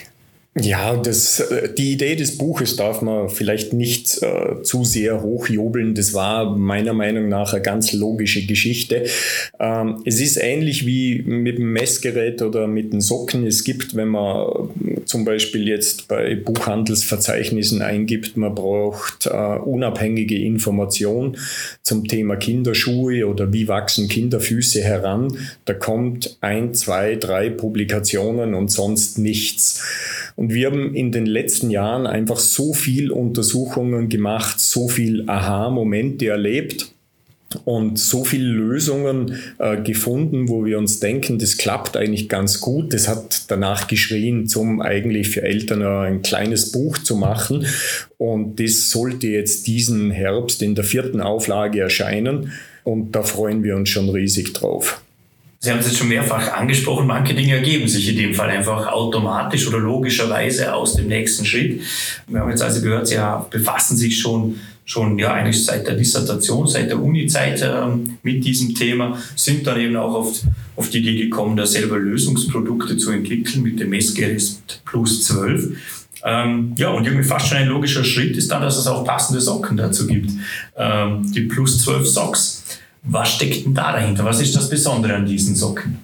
Ja, 0.56 0.96
das, 0.96 1.38
äh, 1.38 1.72
die 1.72 1.92
Idee 1.92 2.16
des 2.16 2.36
Buches 2.36 2.74
darf 2.74 3.02
man 3.02 3.28
vielleicht 3.28 3.72
nicht 3.72 4.20
äh, 4.20 4.62
zu 4.62 4.84
sehr 4.84 5.22
hochjubeln. 5.22 5.94
Das 5.94 6.12
war 6.12 6.56
meiner 6.56 6.92
Meinung 6.92 7.28
nach 7.28 7.52
eine 7.52 7.62
ganz 7.62 7.92
logische 7.92 8.44
Geschichte. 8.44 9.06
Ähm, 9.60 10.02
es 10.04 10.20
ist 10.20 10.38
ähnlich 10.38 10.86
wie 10.86 11.22
mit 11.22 11.58
dem 11.58 11.72
Messgerät 11.72 12.42
oder 12.42 12.66
mit 12.66 12.92
den 12.92 13.00
Socken. 13.00 13.46
Es 13.46 13.62
gibt, 13.62 13.94
wenn 13.94 14.08
man 14.08 14.99
zum 15.10 15.24
Beispiel 15.24 15.66
jetzt 15.66 16.06
bei 16.06 16.36
Buchhandelsverzeichnissen 16.36 17.82
eingibt, 17.82 18.36
man 18.36 18.54
braucht 18.54 19.26
äh, 19.26 19.30
unabhängige 19.30 20.38
Information 20.38 21.36
zum 21.82 22.06
Thema 22.06 22.36
Kinderschuhe 22.36 23.26
oder 23.26 23.52
wie 23.52 23.66
wachsen 23.66 24.08
Kinderfüße 24.08 24.80
heran. 24.80 25.36
Da 25.64 25.74
kommt 25.74 26.38
ein, 26.40 26.74
zwei, 26.74 27.16
drei 27.16 27.50
Publikationen 27.50 28.54
und 28.54 28.70
sonst 28.70 29.18
nichts. 29.18 29.82
Und 30.36 30.54
wir 30.54 30.68
haben 30.68 30.94
in 30.94 31.10
den 31.10 31.26
letzten 31.26 31.70
Jahren 31.70 32.06
einfach 32.06 32.38
so 32.38 32.72
viel 32.72 33.10
Untersuchungen 33.10 34.08
gemacht, 34.08 34.60
so 34.60 34.88
viel 34.88 35.28
Aha-Momente 35.28 36.28
erlebt 36.28 36.94
und 37.64 37.98
so 37.98 38.24
viele 38.24 38.48
Lösungen 38.48 39.36
äh, 39.58 39.80
gefunden, 39.82 40.48
wo 40.48 40.64
wir 40.64 40.78
uns 40.78 41.00
denken, 41.00 41.38
das 41.38 41.56
klappt 41.56 41.96
eigentlich 41.96 42.28
ganz 42.28 42.60
gut. 42.60 42.94
Das 42.94 43.08
hat 43.08 43.50
danach 43.50 43.88
geschrien, 43.88 44.46
zum 44.46 44.80
eigentlich 44.80 45.30
für 45.30 45.42
Eltern 45.42 45.82
ein 45.82 46.22
kleines 46.22 46.70
Buch 46.70 46.98
zu 46.98 47.16
machen. 47.16 47.66
Und 48.18 48.60
das 48.60 48.90
sollte 48.90 49.26
jetzt 49.26 49.66
diesen 49.66 50.10
Herbst 50.10 50.62
in 50.62 50.74
der 50.74 50.84
vierten 50.84 51.20
Auflage 51.20 51.80
erscheinen. 51.80 52.52
Und 52.84 53.12
da 53.12 53.22
freuen 53.22 53.64
wir 53.64 53.76
uns 53.76 53.88
schon 53.88 54.08
riesig 54.08 54.52
drauf. 54.52 55.02
Sie 55.62 55.70
haben 55.70 55.80
es 55.80 55.88
jetzt 55.88 55.98
schon 55.98 56.08
mehrfach 56.08 56.54
angesprochen, 56.54 57.06
manche 57.06 57.34
Dinge 57.34 57.56
ergeben 57.56 57.86
sich 57.86 58.08
in 58.08 58.16
dem 58.16 58.32
Fall 58.32 58.48
einfach 58.48 58.86
automatisch 58.86 59.68
oder 59.68 59.76
logischerweise 59.76 60.72
aus 60.72 60.96
dem 60.96 61.08
nächsten 61.08 61.44
Schritt. 61.44 61.82
Wir 62.28 62.40
haben 62.40 62.48
jetzt 62.48 62.62
also 62.62 62.80
gehört, 62.80 63.08
Sie 63.08 63.18
befassen 63.50 63.98
sich 63.98 64.18
schon 64.18 64.58
schon 64.90 65.18
ja 65.20 65.32
eigentlich 65.32 65.64
seit 65.64 65.86
der 65.86 65.94
Dissertation, 65.94 66.66
seit 66.66 66.90
der 66.90 67.00
Uni-Zeit 67.00 67.62
ähm, 67.62 68.18
mit 68.24 68.44
diesem 68.44 68.74
Thema, 68.74 69.16
sind 69.36 69.64
dann 69.64 69.78
eben 69.78 69.94
auch 69.94 70.14
auf, 70.14 70.40
auf 70.74 70.90
die 70.90 70.98
Idee 70.98 71.26
gekommen, 71.26 71.56
da 71.56 71.64
selber 71.64 71.96
Lösungsprodukte 71.96 72.96
zu 72.96 73.12
entwickeln 73.12 73.62
mit 73.62 73.78
dem 73.78 73.90
Messgerät 73.90 74.42
Plus 74.84 75.22
12. 75.22 75.76
Ähm, 76.24 76.74
ja, 76.76 76.90
und 76.90 77.06
irgendwie 77.06 77.24
fast 77.24 77.46
schon 77.46 77.58
ein 77.58 77.68
logischer 77.68 78.02
Schritt 78.02 78.36
ist 78.36 78.50
dann, 78.50 78.62
dass 78.62 78.76
es 78.76 78.88
auch 78.88 79.04
passende 79.04 79.40
Socken 79.40 79.76
dazu 79.76 80.08
gibt. 80.08 80.32
Ähm, 80.76 81.30
die 81.32 81.42
Plus 81.42 81.78
12 81.84 82.08
Socks. 82.08 82.64
Was 83.04 83.32
steckt 83.34 83.64
denn 83.64 83.74
da 83.74 83.92
dahinter? 83.92 84.24
Was 84.24 84.40
ist 84.42 84.56
das 84.56 84.68
Besondere 84.68 85.14
an 85.14 85.24
diesen 85.24 85.54
Socken? 85.54 85.98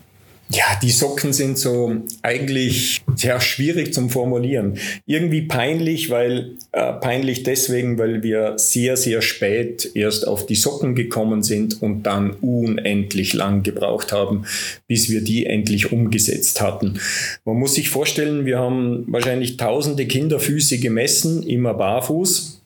Ja, 0.48 0.64
die 0.80 0.90
Socken 0.90 1.32
sind 1.32 1.58
so 1.58 1.96
eigentlich 2.22 3.02
sehr 3.16 3.40
schwierig 3.40 3.92
zum 3.92 4.10
Formulieren. 4.10 4.78
Irgendwie 5.04 5.42
peinlich, 5.42 6.08
weil 6.08 6.52
äh, 6.70 6.92
peinlich 6.92 7.42
deswegen, 7.42 7.98
weil 7.98 8.22
wir 8.22 8.56
sehr, 8.56 8.96
sehr 8.96 9.22
spät 9.22 9.90
erst 9.94 10.26
auf 10.28 10.46
die 10.46 10.54
Socken 10.54 10.94
gekommen 10.94 11.42
sind 11.42 11.82
und 11.82 12.04
dann 12.04 12.30
unendlich 12.40 13.32
lang 13.32 13.64
gebraucht 13.64 14.12
haben, 14.12 14.44
bis 14.86 15.10
wir 15.10 15.22
die 15.22 15.46
endlich 15.46 15.90
umgesetzt 15.90 16.60
hatten. 16.60 17.00
Man 17.44 17.56
muss 17.56 17.74
sich 17.74 17.90
vorstellen, 17.90 18.46
wir 18.46 18.60
haben 18.60 19.04
wahrscheinlich 19.08 19.56
tausende 19.56 20.06
Kinderfüße 20.06 20.78
gemessen, 20.78 21.42
immer 21.42 21.74
barfuß 21.74 22.56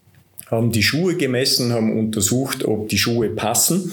haben 0.50 0.72
die 0.72 0.82
Schuhe 0.82 1.16
gemessen, 1.16 1.72
haben 1.72 1.96
untersucht, 1.96 2.64
ob 2.64 2.88
die 2.88 2.98
Schuhe 2.98 3.30
passen, 3.30 3.92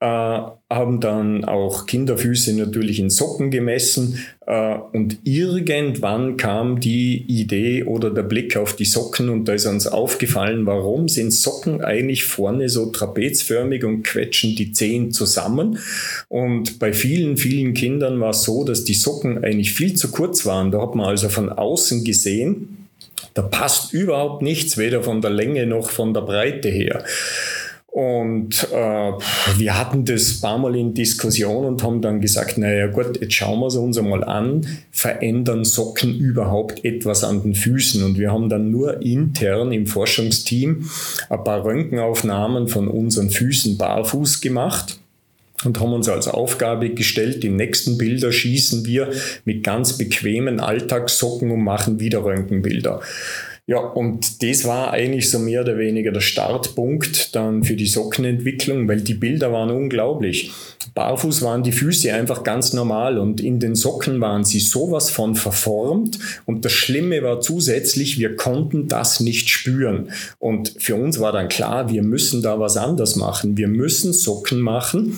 äh, 0.00 0.40
haben 0.70 1.00
dann 1.00 1.44
auch 1.44 1.86
Kinderfüße 1.86 2.54
natürlich 2.54 3.00
in 3.00 3.10
Socken 3.10 3.50
gemessen 3.50 4.20
äh, 4.46 4.76
und 4.92 5.18
irgendwann 5.24 6.36
kam 6.36 6.78
die 6.78 7.24
Idee 7.26 7.82
oder 7.82 8.10
der 8.10 8.22
Blick 8.22 8.56
auf 8.56 8.76
die 8.76 8.84
Socken 8.84 9.30
und 9.30 9.46
da 9.46 9.54
ist 9.54 9.66
uns 9.66 9.88
aufgefallen, 9.88 10.66
warum 10.66 11.08
sind 11.08 11.32
Socken 11.32 11.82
eigentlich 11.82 12.24
vorne 12.24 12.68
so 12.68 12.86
trapezförmig 12.86 13.84
und 13.84 14.04
quetschen 14.04 14.54
die 14.54 14.70
Zehen 14.70 15.10
zusammen 15.10 15.78
und 16.28 16.78
bei 16.78 16.92
vielen, 16.92 17.36
vielen 17.36 17.74
Kindern 17.74 18.20
war 18.20 18.30
es 18.30 18.44
so, 18.44 18.62
dass 18.62 18.84
die 18.84 18.94
Socken 18.94 19.42
eigentlich 19.42 19.72
viel 19.72 19.94
zu 19.94 20.12
kurz 20.12 20.46
waren. 20.46 20.70
Da 20.70 20.80
hat 20.82 20.94
man 20.94 21.06
also 21.06 21.28
von 21.28 21.48
außen 21.48 22.04
gesehen, 22.04 22.86
da 23.34 23.42
passt 23.42 23.92
überhaupt 23.92 24.42
nichts, 24.42 24.78
weder 24.78 25.02
von 25.02 25.20
der 25.20 25.30
Länge 25.30 25.66
noch 25.66 25.90
von 25.90 26.14
der 26.14 26.22
Breite 26.22 26.68
her. 26.68 27.04
Und 27.90 28.68
äh, 28.72 29.12
wir 29.56 29.78
hatten 29.78 30.04
das 30.04 30.36
ein 30.36 30.40
paar 30.42 30.58
Mal 30.58 30.76
in 30.76 30.94
Diskussion 30.94 31.64
und 31.64 31.82
haben 31.82 32.00
dann 32.00 32.20
gesagt, 32.20 32.56
naja 32.56 32.86
gut, 32.86 33.20
jetzt 33.20 33.34
schauen 33.34 33.58
wir 33.58 33.66
es 33.66 33.74
uns 33.74 33.98
einmal 33.98 34.22
an, 34.22 34.64
verändern 34.92 35.64
Socken 35.64 36.16
überhaupt 36.16 36.84
etwas 36.84 37.24
an 37.24 37.42
den 37.42 37.54
Füßen? 37.54 38.04
Und 38.04 38.16
wir 38.16 38.30
haben 38.30 38.48
dann 38.48 38.70
nur 38.70 39.02
intern 39.02 39.72
im 39.72 39.88
Forschungsteam 39.88 40.88
ein 41.28 41.44
paar 41.44 41.64
Röntgenaufnahmen 41.64 42.68
von 42.68 42.86
unseren 42.86 43.30
Füßen 43.30 43.76
barfuß 43.76 44.40
gemacht 44.40 45.00
und 45.64 45.80
haben 45.80 45.92
uns 45.92 46.08
als 46.08 46.28
Aufgabe 46.28 46.90
gestellt, 46.90 47.42
die 47.42 47.50
nächsten 47.50 47.98
Bilder 47.98 48.32
schießen 48.32 48.86
wir 48.86 49.10
mit 49.44 49.64
ganz 49.64 49.98
bequemen 49.98 50.60
Alltagssocken 50.60 51.50
und 51.50 51.62
machen 51.62 51.98
wieder 52.00 52.24
Röntgenbilder. 52.24 53.00
Ja, 53.70 53.78
und 53.78 54.42
das 54.42 54.64
war 54.64 54.90
eigentlich 54.90 55.30
so 55.30 55.38
mehr 55.38 55.60
oder 55.60 55.78
weniger 55.78 56.10
der 56.10 56.18
Startpunkt 56.18 57.36
dann 57.36 57.62
für 57.62 57.76
die 57.76 57.86
Sockenentwicklung, 57.86 58.88
weil 58.88 59.00
die 59.00 59.14
Bilder 59.14 59.52
waren 59.52 59.70
unglaublich. 59.70 60.50
Barfuß 60.96 61.42
waren 61.42 61.62
die 61.62 61.70
Füße 61.70 62.12
einfach 62.12 62.42
ganz 62.42 62.72
normal 62.72 63.16
und 63.16 63.40
in 63.40 63.60
den 63.60 63.76
Socken 63.76 64.20
waren 64.20 64.42
sie 64.42 64.58
sowas 64.58 65.08
von 65.08 65.36
verformt 65.36 66.18
und 66.46 66.64
das 66.64 66.72
Schlimme 66.72 67.22
war 67.22 67.40
zusätzlich, 67.40 68.18
wir 68.18 68.34
konnten 68.34 68.88
das 68.88 69.20
nicht 69.20 69.48
spüren. 69.48 70.10
Und 70.40 70.74
für 70.78 70.96
uns 70.96 71.20
war 71.20 71.30
dann 71.30 71.46
klar, 71.48 71.92
wir 71.92 72.02
müssen 72.02 72.42
da 72.42 72.58
was 72.58 72.76
anders 72.76 73.14
machen. 73.14 73.56
Wir 73.56 73.68
müssen 73.68 74.12
Socken 74.12 74.58
machen, 74.58 75.16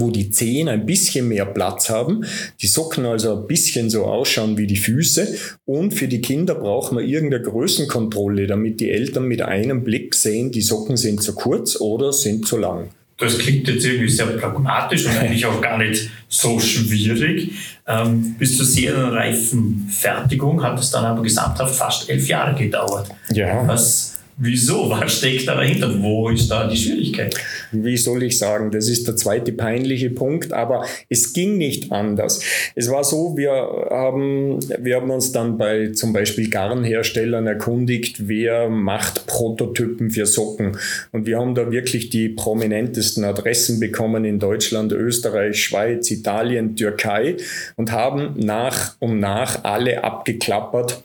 wo 0.00 0.10
die 0.10 0.30
Zehen 0.30 0.68
ein 0.68 0.86
bisschen 0.86 1.28
mehr 1.28 1.46
Platz 1.46 1.90
haben, 1.90 2.24
die 2.60 2.66
Socken 2.66 3.06
also 3.06 3.36
ein 3.36 3.46
bisschen 3.46 3.90
so 3.90 4.04
ausschauen 4.04 4.56
wie 4.56 4.66
die 4.66 4.76
Füße 4.76 5.34
und 5.64 5.92
für 5.92 6.08
die 6.08 6.20
Kinder 6.20 6.54
brauchen 6.54 6.98
wir 6.98 7.04
irgendeine 7.04 7.42
Größenkontrolle, 7.42 8.46
damit 8.46 8.80
die 8.80 8.90
Eltern 8.90 9.24
mit 9.24 9.42
einem 9.42 9.84
Blick 9.84 10.14
sehen, 10.14 10.50
die 10.50 10.62
Socken 10.62 10.96
sind 10.96 11.22
zu 11.22 11.34
kurz 11.34 11.80
oder 11.80 12.12
sind 12.12 12.46
zu 12.46 12.56
lang. 12.56 12.90
Das 13.18 13.36
klingt 13.36 13.66
jetzt 13.66 13.84
irgendwie 13.84 14.08
sehr 14.08 14.26
pragmatisch 14.26 15.04
und 15.06 15.16
eigentlich 15.18 15.44
auch 15.44 15.60
gar 15.60 15.76
nicht 15.76 16.08
so 16.28 16.60
schwierig. 16.60 17.50
Ähm, 17.86 18.36
bis 18.38 18.56
zur 18.56 18.64
serienreifen 18.64 19.88
Fertigung 19.90 20.62
hat 20.62 20.78
es 20.78 20.92
dann 20.92 21.04
aber 21.04 21.22
gesamthaft 21.22 21.74
fast 21.74 22.08
elf 22.08 22.28
Jahre 22.28 22.56
gedauert. 22.56 23.08
Ja. 23.32 23.66
Was 23.66 24.17
Wieso? 24.40 24.88
Was 24.88 25.18
steckt 25.18 25.48
da 25.48 25.56
dahinter? 25.56 26.00
Wo 26.00 26.28
ist 26.28 26.48
da 26.48 26.68
die 26.68 26.76
Schwierigkeit? 26.76 27.34
Wie 27.72 27.96
soll 27.96 28.22
ich 28.22 28.38
sagen? 28.38 28.70
Das 28.70 28.88
ist 28.88 29.08
der 29.08 29.16
zweite 29.16 29.50
peinliche 29.50 30.10
Punkt, 30.10 30.52
aber 30.52 30.84
es 31.08 31.32
ging 31.32 31.58
nicht 31.58 31.90
anders. 31.90 32.40
Es 32.76 32.88
war 32.88 33.02
so, 33.02 33.36
wir 33.36 33.50
haben, 33.50 34.60
wir 34.78 34.94
haben 34.94 35.10
uns 35.10 35.32
dann 35.32 35.58
bei 35.58 35.88
zum 35.88 36.12
Beispiel 36.12 36.48
Garnherstellern 36.50 37.48
erkundigt, 37.48 38.28
wer 38.28 38.68
macht 38.68 39.26
Prototypen 39.26 40.10
für 40.10 40.26
Socken. 40.26 40.76
Und 41.10 41.26
wir 41.26 41.38
haben 41.38 41.56
da 41.56 41.72
wirklich 41.72 42.08
die 42.08 42.28
prominentesten 42.28 43.24
Adressen 43.24 43.80
bekommen 43.80 44.24
in 44.24 44.38
Deutschland, 44.38 44.92
Österreich, 44.92 45.64
Schweiz, 45.64 46.12
Italien, 46.12 46.76
Türkei 46.76 47.36
und 47.74 47.90
haben 47.90 48.34
nach 48.36 48.94
und 49.00 49.18
nach 49.18 49.64
alle 49.64 50.04
abgeklappert 50.04 51.02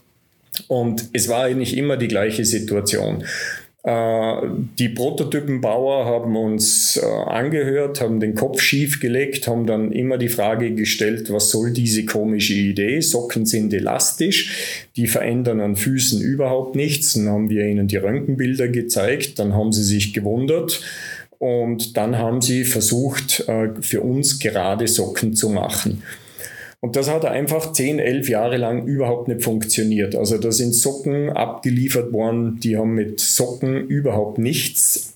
und 0.68 1.10
es 1.14 1.30
war 1.30 1.44
eigentlich 1.44 1.78
immer 1.78 1.98
die 1.98 2.08
gleiche 2.08 2.46
Situation. 2.46 3.24
Äh, 3.84 4.36
die 4.80 4.90
Prototypenbauer 4.90 6.06
haben 6.06 6.38
uns 6.38 6.96
äh, 6.96 7.06
angehört, 7.06 8.00
haben 8.00 8.22
den 8.22 8.34
Kopf 8.34 8.62
schief 8.62 9.02
gelegt, 9.02 9.48
haben 9.48 9.68
dann 9.68 9.92
immer 9.92 10.18
die 10.18 10.30
Frage 10.30 10.74
gestellt, 10.74 11.32
was 11.34 11.50
soll 11.50 11.74
diese 11.74 12.06
komische 12.06 12.54
Idee? 12.54 13.02
Socken 13.02 13.46
sind 13.46 13.74
elastisch, 13.74 14.88
die 14.96 15.08
verändern 15.08 15.60
an 15.60 15.76
Füßen 15.76 16.22
überhaupt 16.22 16.78
nichts. 16.78 17.14
Dann 17.14 17.28
haben 17.28 17.50
wir 17.50 17.66
ihnen 17.66 17.88
die 17.88 17.98
Röntgenbilder 17.98 18.70
gezeigt, 18.70 19.38
dann 19.40 19.54
haben 19.54 19.74
sie 19.74 19.84
sich 19.84 20.14
gewundert 20.14 20.82
und 21.38 21.98
dann 21.98 22.18
haben 22.18 22.42
sie 22.42 22.64
versucht, 22.64 23.50
äh, 23.50 23.82
für 23.82 24.00
uns 24.00 24.40
gerade 24.40 24.88
Socken 24.88 25.34
zu 25.34 25.50
machen. 25.50 26.04
Und 26.84 26.98
das 26.98 27.10
hat 27.10 27.24
einfach 27.24 27.72
10, 27.72 28.00
11 28.00 28.28
Jahre 28.28 28.58
lang 28.58 28.86
überhaupt 28.86 29.30
nicht 29.30 29.42
funktioniert. 29.42 30.18
Also 30.18 30.38
da 30.38 30.52
sind 30.52 30.76
Socken 30.76 31.30
abgeliefert 31.30 32.12
worden, 32.12 32.60
die 32.60 32.76
haben 32.76 32.94
mit 32.94 33.22
Socken 33.22 33.88
überhaupt 33.88 34.38
nichts 34.38 35.14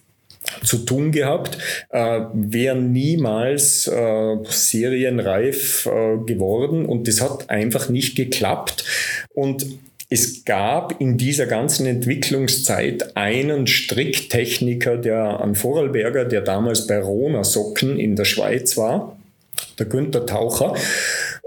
zu 0.64 0.78
tun 0.78 1.12
gehabt, 1.12 1.58
äh, 1.90 2.22
wären 2.32 2.94
niemals 2.94 3.86
äh, 3.86 4.38
serienreif 4.46 5.88
äh, 5.88 6.18
geworden 6.26 6.86
und 6.86 7.06
das 7.10 7.20
hat 7.20 7.50
einfach 7.50 7.90
nicht 7.90 8.16
geklappt. 8.16 8.86
Und 9.34 9.66
es 10.10 10.46
gab 10.46 11.02
in 11.02 11.18
dieser 11.18 11.48
ganzen 11.48 11.86
Entwicklungszeit 11.86 13.18
einen 13.18 13.68
Stricktechniker, 13.68 14.96
der 14.96 15.42
an 15.42 15.54
Vorarlberger, 15.54 16.24
der 16.24 16.40
damals 16.40 16.88
bei 16.88 16.98
Rona 16.98 17.44
Socken 17.44 18.00
in 18.00 18.16
der 18.16 18.24
Schweiz 18.24 18.78
war, 18.78 19.18
der 19.80 19.86
Günther 19.86 20.26
Taucher. 20.26 20.74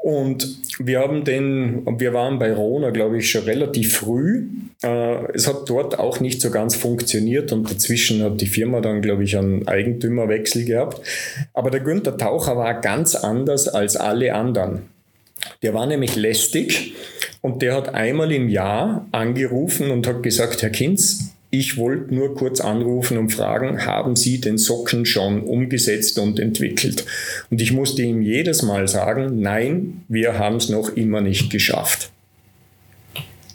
Und 0.03 0.57
wir 0.79 1.01
haben 1.01 1.25
den, 1.25 1.87
wir 1.99 2.15
waren 2.15 2.39
bei 2.39 2.55
Rona, 2.55 2.91
glaube 2.91 3.19
ich, 3.19 3.31
schon 3.31 3.45
relativ 3.45 3.97
früh. 3.97 4.49
Äh, 4.83 5.33
es 5.35 5.47
hat 5.47 5.69
dort 5.69 5.99
auch 5.99 6.21
nicht 6.21 6.41
so 6.41 6.51
ganz 6.51 6.75
funktioniert 6.75 7.53
und 7.53 7.71
dazwischen 7.71 8.23
hat 8.23 8.41
die 8.41 8.47
Firma 8.47 8.81
dann, 8.81 9.03
glaube 9.03 9.25
ich, 9.25 9.37
einen 9.37 9.69
Eigentümerwechsel 9.69 10.65
gehabt. 10.65 11.03
Aber 11.53 11.71
der 11.71 11.81
Günther 11.81 12.17
Taucher 12.17 12.57
war 12.57 12.81
ganz 12.81 13.15
anders 13.15 13.69
als 13.69 13.97
alle 13.97 14.35
anderen. 14.35 14.83
Der 15.63 15.75
war 15.75 15.87
nämlich 15.87 16.17
lästig 16.17 16.95
und 17.43 17.61
der 17.61 17.75
hat 17.75 17.95
einmal 17.95 18.33
im 18.33 18.49
Jahr 18.49 19.07
angerufen 19.13 19.91
und 19.91 20.07
hat 20.07 20.23
gesagt, 20.23 20.63
Herr 20.63 20.71
Kinz, 20.71 21.35
ich 21.51 21.77
wollte 21.77 22.15
nur 22.15 22.37
kurz 22.37 22.61
anrufen 22.61 23.19
und 23.19 23.31
fragen, 23.31 23.85
haben 23.85 24.15
Sie 24.15 24.41
den 24.41 24.57
Socken 24.57 25.05
schon 25.05 25.43
umgesetzt 25.43 26.19
und 26.19 26.39
entwickelt? 26.39 27.05
Und 27.51 27.61
ich 27.61 27.73
musste 27.73 28.03
ihm 28.03 28.23
jedes 28.23 28.63
Mal 28.63 28.87
sagen, 28.87 29.41
nein, 29.41 30.05
wir 30.09 30.39
haben 30.39 30.57
es 30.57 30.69
noch 30.69 30.91
immer 30.91 31.21
nicht 31.21 31.51
geschafft. 31.51 32.11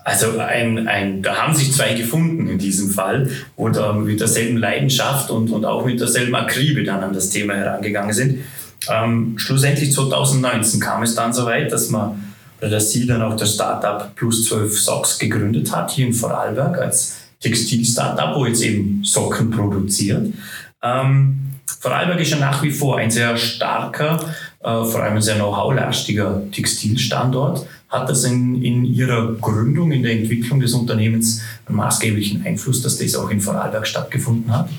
Also 0.03 0.37
ein, 0.37 0.87
ein, 0.87 1.23
da 1.23 1.35
haben 1.35 1.55
sich 1.55 1.71
zwei 1.71 1.93
gefunden 1.93 2.47
in 2.47 2.59
diesem 2.59 2.91
Fall, 2.91 3.29
wo 3.55 3.69
da 3.69 3.93
mit 3.93 4.19
derselben 4.19 4.57
Leidenschaft 4.57 5.31
und, 5.31 5.49
und 5.49 5.65
auch 5.65 5.85
mit 5.85 5.99
derselben 5.99 6.35
Akribe 6.35 6.83
dann 6.83 7.01
an 7.01 7.13
das 7.13 7.29
Thema 7.29 7.55
herangegangen 7.55 8.13
sind. 8.13 8.43
Ähm, 8.87 9.33
schlussendlich 9.37 9.93
2019 9.93 10.79
kam 10.79 11.01
es 11.01 11.15
dann 11.15 11.33
so 11.33 11.45
weit, 11.45 11.71
dass 11.71 11.89
man 11.89 12.21
dass 12.61 12.91
sie 12.91 13.05
dann 13.05 13.21
auch 13.21 13.35
das 13.35 13.53
Startup 13.53 14.15
Plus 14.15 14.45
12 14.45 14.79
Socks 14.79 15.19
gegründet 15.19 15.75
hat, 15.75 15.91
hier 15.91 16.07
in 16.07 16.13
Vorarlberg 16.13 16.79
als 16.79 17.25
Textil-Startup, 17.45 18.35
wo 18.35 18.45
jetzt 18.45 18.63
eben 18.63 19.03
Socken 19.03 19.51
produziert. 19.51 20.33
Ähm, 20.81 21.39
Vorarlberg 21.79 22.19
ist 22.19 22.31
ja 22.31 22.37
nach 22.37 22.63
wie 22.63 22.71
vor 22.71 22.97
ein 22.97 23.11
sehr 23.11 23.37
starker, 23.37 24.19
äh, 24.61 24.83
vor 24.83 25.03
allem 25.03 25.17
ein 25.17 25.21
sehr 25.21 25.35
know-how-lastiger 25.35 26.43
Textilstandort. 26.51 27.67
Hat 27.89 28.09
das 28.09 28.23
in, 28.23 28.63
in 28.63 28.85
Ihrer 28.85 29.33
Gründung, 29.33 29.91
in 29.91 30.01
der 30.01 30.13
Entwicklung 30.13 30.59
des 30.59 30.73
Unternehmens 30.73 31.41
einen 31.67 31.77
maßgeblichen 31.77 32.43
Einfluss, 32.45 32.81
dass 32.81 32.97
das 32.97 33.15
auch 33.15 33.29
in 33.29 33.39
Vorarlberg 33.39 33.85
stattgefunden 33.85 34.51
hat? 34.51 34.69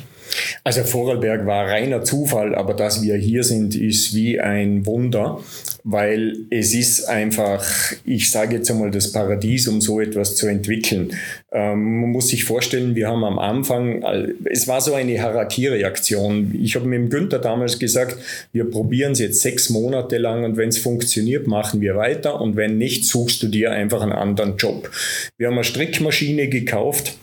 Also 0.65 0.83
Vorarlberg 0.83 1.47
war 1.47 1.67
reiner 1.67 2.03
Zufall, 2.03 2.55
aber 2.55 2.75
dass 2.75 3.03
wir 3.03 3.15
hier 3.17 3.45
sind, 3.45 3.75
ist 3.77 4.15
wie 4.15 4.41
ein 4.41 4.85
Wunder, 4.85 5.41
weil 5.85 6.39
es 6.51 6.75
ist 6.75 7.09
einfach, 7.09 7.65
ich 8.05 8.31
sage 8.31 8.57
jetzt 8.57 8.71
einmal, 8.71 8.91
das 8.91 9.13
Paradies, 9.13 9.69
um 9.69 9.81
so 9.81 10.01
etwas 10.01 10.35
zu 10.35 10.49
entwickeln. 10.49 11.13
Ähm, 11.53 12.01
man 12.01 12.11
muss 12.11 12.29
sich 12.29 12.45
vorstellen, 12.45 12.95
wir 12.97 13.09
haben 13.09 13.23
am 13.23 13.39
Anfang, 13.39 14.03
es 14.45 14.67
war 14.67 14.81
so 14.81 14.95
eine 14.95 15.21
Harakiri-Aktion. 15.21 16.59
Ich 16.61 16.75
habe 16.75 16.87
mit 16.87 16.99
dem 16.99 17.11
Günther 17.11 17.39
damals 17.39 17.79
gesagt, 17.79 18.17
wir 18.53 18.69
probieren 18.69 19.13
es 19.13 19.21
jetzt 19.21 19.41
sechs 19.41 19.71
Monate 19.71 20.19
lang 20.19 20.45
und 20.45 20.57
wenn 20.57 20.71
es 20.71 20.79
funktioniert, 20.79 21.47
machen 21.47 21.81
wir 21.81 21.97
weiter 21.97 22.41
und 22.41 22.57
wenn 22.57 22.79
nicht, 22.79 23.05
suchst 23.05 23.43
du 23.43 23.49
dir 23.49 23.71
einfach 23.71 24.03
einen 24.03 24.13
anderen 24.13 24.57
Job. 24.57 24.91
Wir 25.39 25.47
haben 25.47 25.55
eine 25.55 25.65
Strickmaschine 25.65 26.49
gekauft 26.49 27.17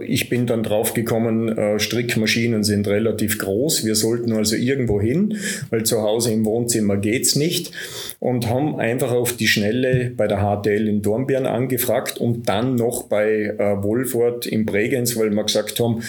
ich 0.00 0.28
bin 0.28 0.46
dann 0.46 0.62
drauf 0.62 0.94
gekommen, 0.94 1.56
äh, 1.56 1.78
Strickmaschinen 1.78 2.64
sind 2.64 2.88
relativ 2.88 3.38
groß. 3.38 3.84
Wir 3.84 3.94
sollten 3.94 4.32
also 4.32 4.56
irgendwo 4.56 5.00
hin, 5.00 5.36
weil 5.70 5.84
zu 5.84 6.02
Hause 6.02 6.32
im 6.32 6.44
Wohnzimmer 6.44 6.96
geht's 6.96 7.36
nicht. 7.36 7.72
Und 8.20 8.48
haben 8.48 8.78
einfach 8.78 9.12
auf 9.12 9.36
die 9.36 9.48
Schnelle 9.48 10.12
bei 10.16 10.28
der 10.28 10.38
HTL 10.38 10.88
in 10.88 11.02
Dornbirn 11.02 11.46
angefragt 11.46 12.18
und 12.18 12.48
dann 12.48 12.76
noch 12.76 13.04
bei 13.04 13.54
äh, 13.58 13.82
Wolfort 13.82 14.46
in 14.46 14.64
Bregenz, 14.64 15.16
weil 15.16 15.30
wir 15.30 15.42
gesagt 15.44 15.80
haben, 15.80 16.02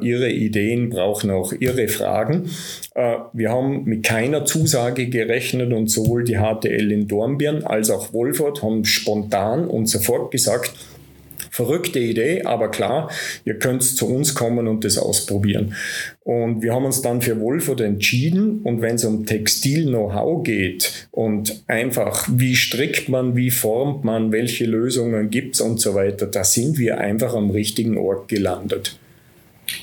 ihre 0.00 0.30
Ideen 0.30 0.90
brauchen 0.90 1.30
auch 1.30 1.52
ihre 1.52 1.88
Fragen. 1.88 2.50
wir 3.32 3.50
haben 3.50 3.84
mit 3.84 4.04
keiner 4.04 4.44
Zusage 4.44 5.08
gerechnet 5.08 5.72
und 5.72 5.90
sowohl 5.90 6.24
die 6.24 6.36
HTL 6.36 6.92
in 6.92 7.08
Dornbirn 7.08 7.64
als 7.64 7.90
auch 7.90 8.12
Wolfort 8.12 8.62
haben 8.62 8.84
spontan 8.84 9.66
und 9.66 9.86
sofort 9.86 10.30
gesagt, 10.30 10.72
Verrückte 11.54 12.00
Idee, 12.00 12.42
aber 12.42 12.68
klar, 12.68 13.08
ihr 13.44 13.60
könnt 13.60 13.84
zu 13.84 14.08
uns 14.08 14.34
kommen 14.34 14.66
und 14.66 14.84
das 14.84 14.98
ausprobieren. 14.98 15.76
Und 16.24 16.62
wir 16.62 16.74
haben 16.74 16.84
uns 16.84 17.00
dann 17.00 17.22
für 17.22 17.38
Wolford 17.38 17.80
entschieden. 17.80 18.62
Und 18.64 18.82
wenn 18.82 18.96
es 18.96 19.04
um 19.04 19.24
Textil-Know-how 19.24 20.42
geht 20.42 21.06
und 21.12 21.62
einfach, 21.68 22.28
wie 22.28 22.56
strickt 22.56 23.08
man, 23.08 23.36
wie 23.36 23.52
formt 23.52 24.02
man, 24.02 24.32
welche 24.32 24.66
Lösungen 24.66 25.30
gibt 25.30 25.54
es 25.54 25.60
und 25.60 25.80
so 25.80 25.94
weiter, 25.94 26.26
da 26.26 26.42
sind 26.42 26.76
wir 26.76 26.98
einfach 26.98 27.34
am 27.34 27.50
richtigen 27.50 27.98
Ort 27.98 28.26
gelandet. 28.26 28.98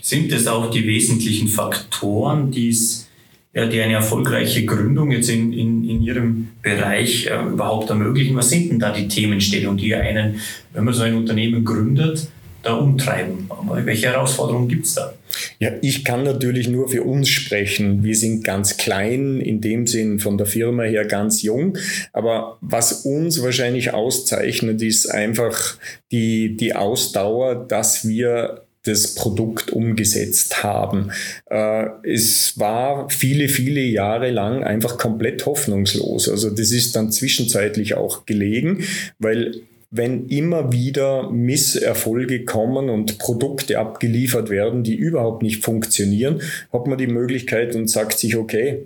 Sind 0.01 0.29
es 0.33 0.47
auch 0.47 0.71
die 0.71 0.85
wesentlichen 0.85 1.47
Faktoren, 1.47 2.51
die 2.51 2.67
es 2.67 3.07
ja, 3.53 3.65
die 3.65 3.81
eine 3.81 3.93
erfolgreiche 3.93 4.65
Gründung 4.65 5.11
jetzt 5.11 5.29
in, 5.29 5.51
in, 5.51 5.87
in 5.87 6.01
Ihrem 6.01 6.49
Bereich 6.61 7.27
äh, 7.27 7.49
überhaupt 7.51 7.89
ermöglichen? 7.89 8.35
Was 8.35 8.49
sind 8.49 8.71
denn 8.71 8.79
da 8.79 8.91
die 8.91 9.07
Themenstellungen, 9.07 9.77
die 9.77 9.93
einen, 9.93 10.39
wenn 10.73 10.85
man 10.85 10.93
so 10.93 11.03
ein 11.03 11.15
Unternehmen 11.15 11.65
gründet, 11.65 12.29
da 12.63 12.73
umtreiben? 12.75 13.47
Aber 13.49 13.85
welche 13.85 14.07
Herausforderungen 14.07 14.69
gibt 14.69 14.85
es 14.85 14.95
da? 14.95 15.13
Ja, 15.59 15.71
ich 15.81 16.05
kann 16.05 16.23
natürlich 16.23 16.69
nur 16.69 16.87
für 16.87 17.03
uns 17.03 17.27
sprechen. 17.27 18.03
Wir 18.03 18.15
sind 18.15 18.43
ganz 18.43 18.77
klein, 18.77 19.41
in 19.41 19.59
dem 19.59 19.85
Sinn 19.85 20.19
von 20.19 20.37
der 20.37 20.47
Firma 20.47 20.83
her 20.83 21.05
ganz 21.05 21.41
jung. 21.41 21.77
Aber 22.13 22.57
was 22.61 23.05
uns 23.05 23.41
wahrscheinlich 23.41 23.93
auszeichnet, 23.93 24.81
ist 24.81 25.11
einfach 25.11 25.77
die, 26.11 26.55
die 26.55 26.73
Ausdauer, 26.73 27.55
dass 27.67 28.07
wir 28.07 28.63
das 28.83 29.13
Produkt 29.15 29.71
umgesetzt 29.71 30.63
haben. 30.63 31.11
Äh, 31.49 31.85
es 32.03 32.57
war 32.57 33.09
viele, 33.09 33.47
viele 33.47 33.81
Jahre 33.81 34.31
lang 34.31 34.63
einfach 34.63 34.97
komplett 34.97 35.45
hoffnungslos. 35.45 36.27
Also 36.29 36.49
das 36.49 36.71
ist 36.71 36.95
dann 36.95 37.11
zwischenzeitlich 37.11 37.95
auch 37.95 38.25
gelegen, 38.25 38.83
weil 39.19 39.61
wenn 39.91 40.27
immer 40.27 40.71
wieder 40.71 41.29
Misserfolge 41.29 42.45
kommen 42.45 42.89
und 42.89 43.19
Produkte 43.19 43.77
abgeliefert 43.77 44.49
werden, 44.49 44.83
die 44.83 44.95
überhaupt 44.95 45.43
nicht 45.43 45.63
funktionieren, 45.63 46.41
hat 46.71 46.87
man 46.87 46.97
die 46.97 47.07
Möglichkeit 47.07 47.75
und 47.75 47.89
sagt 47.89 48.17
sich, 48.17 48.37
okay, 48.37 48.83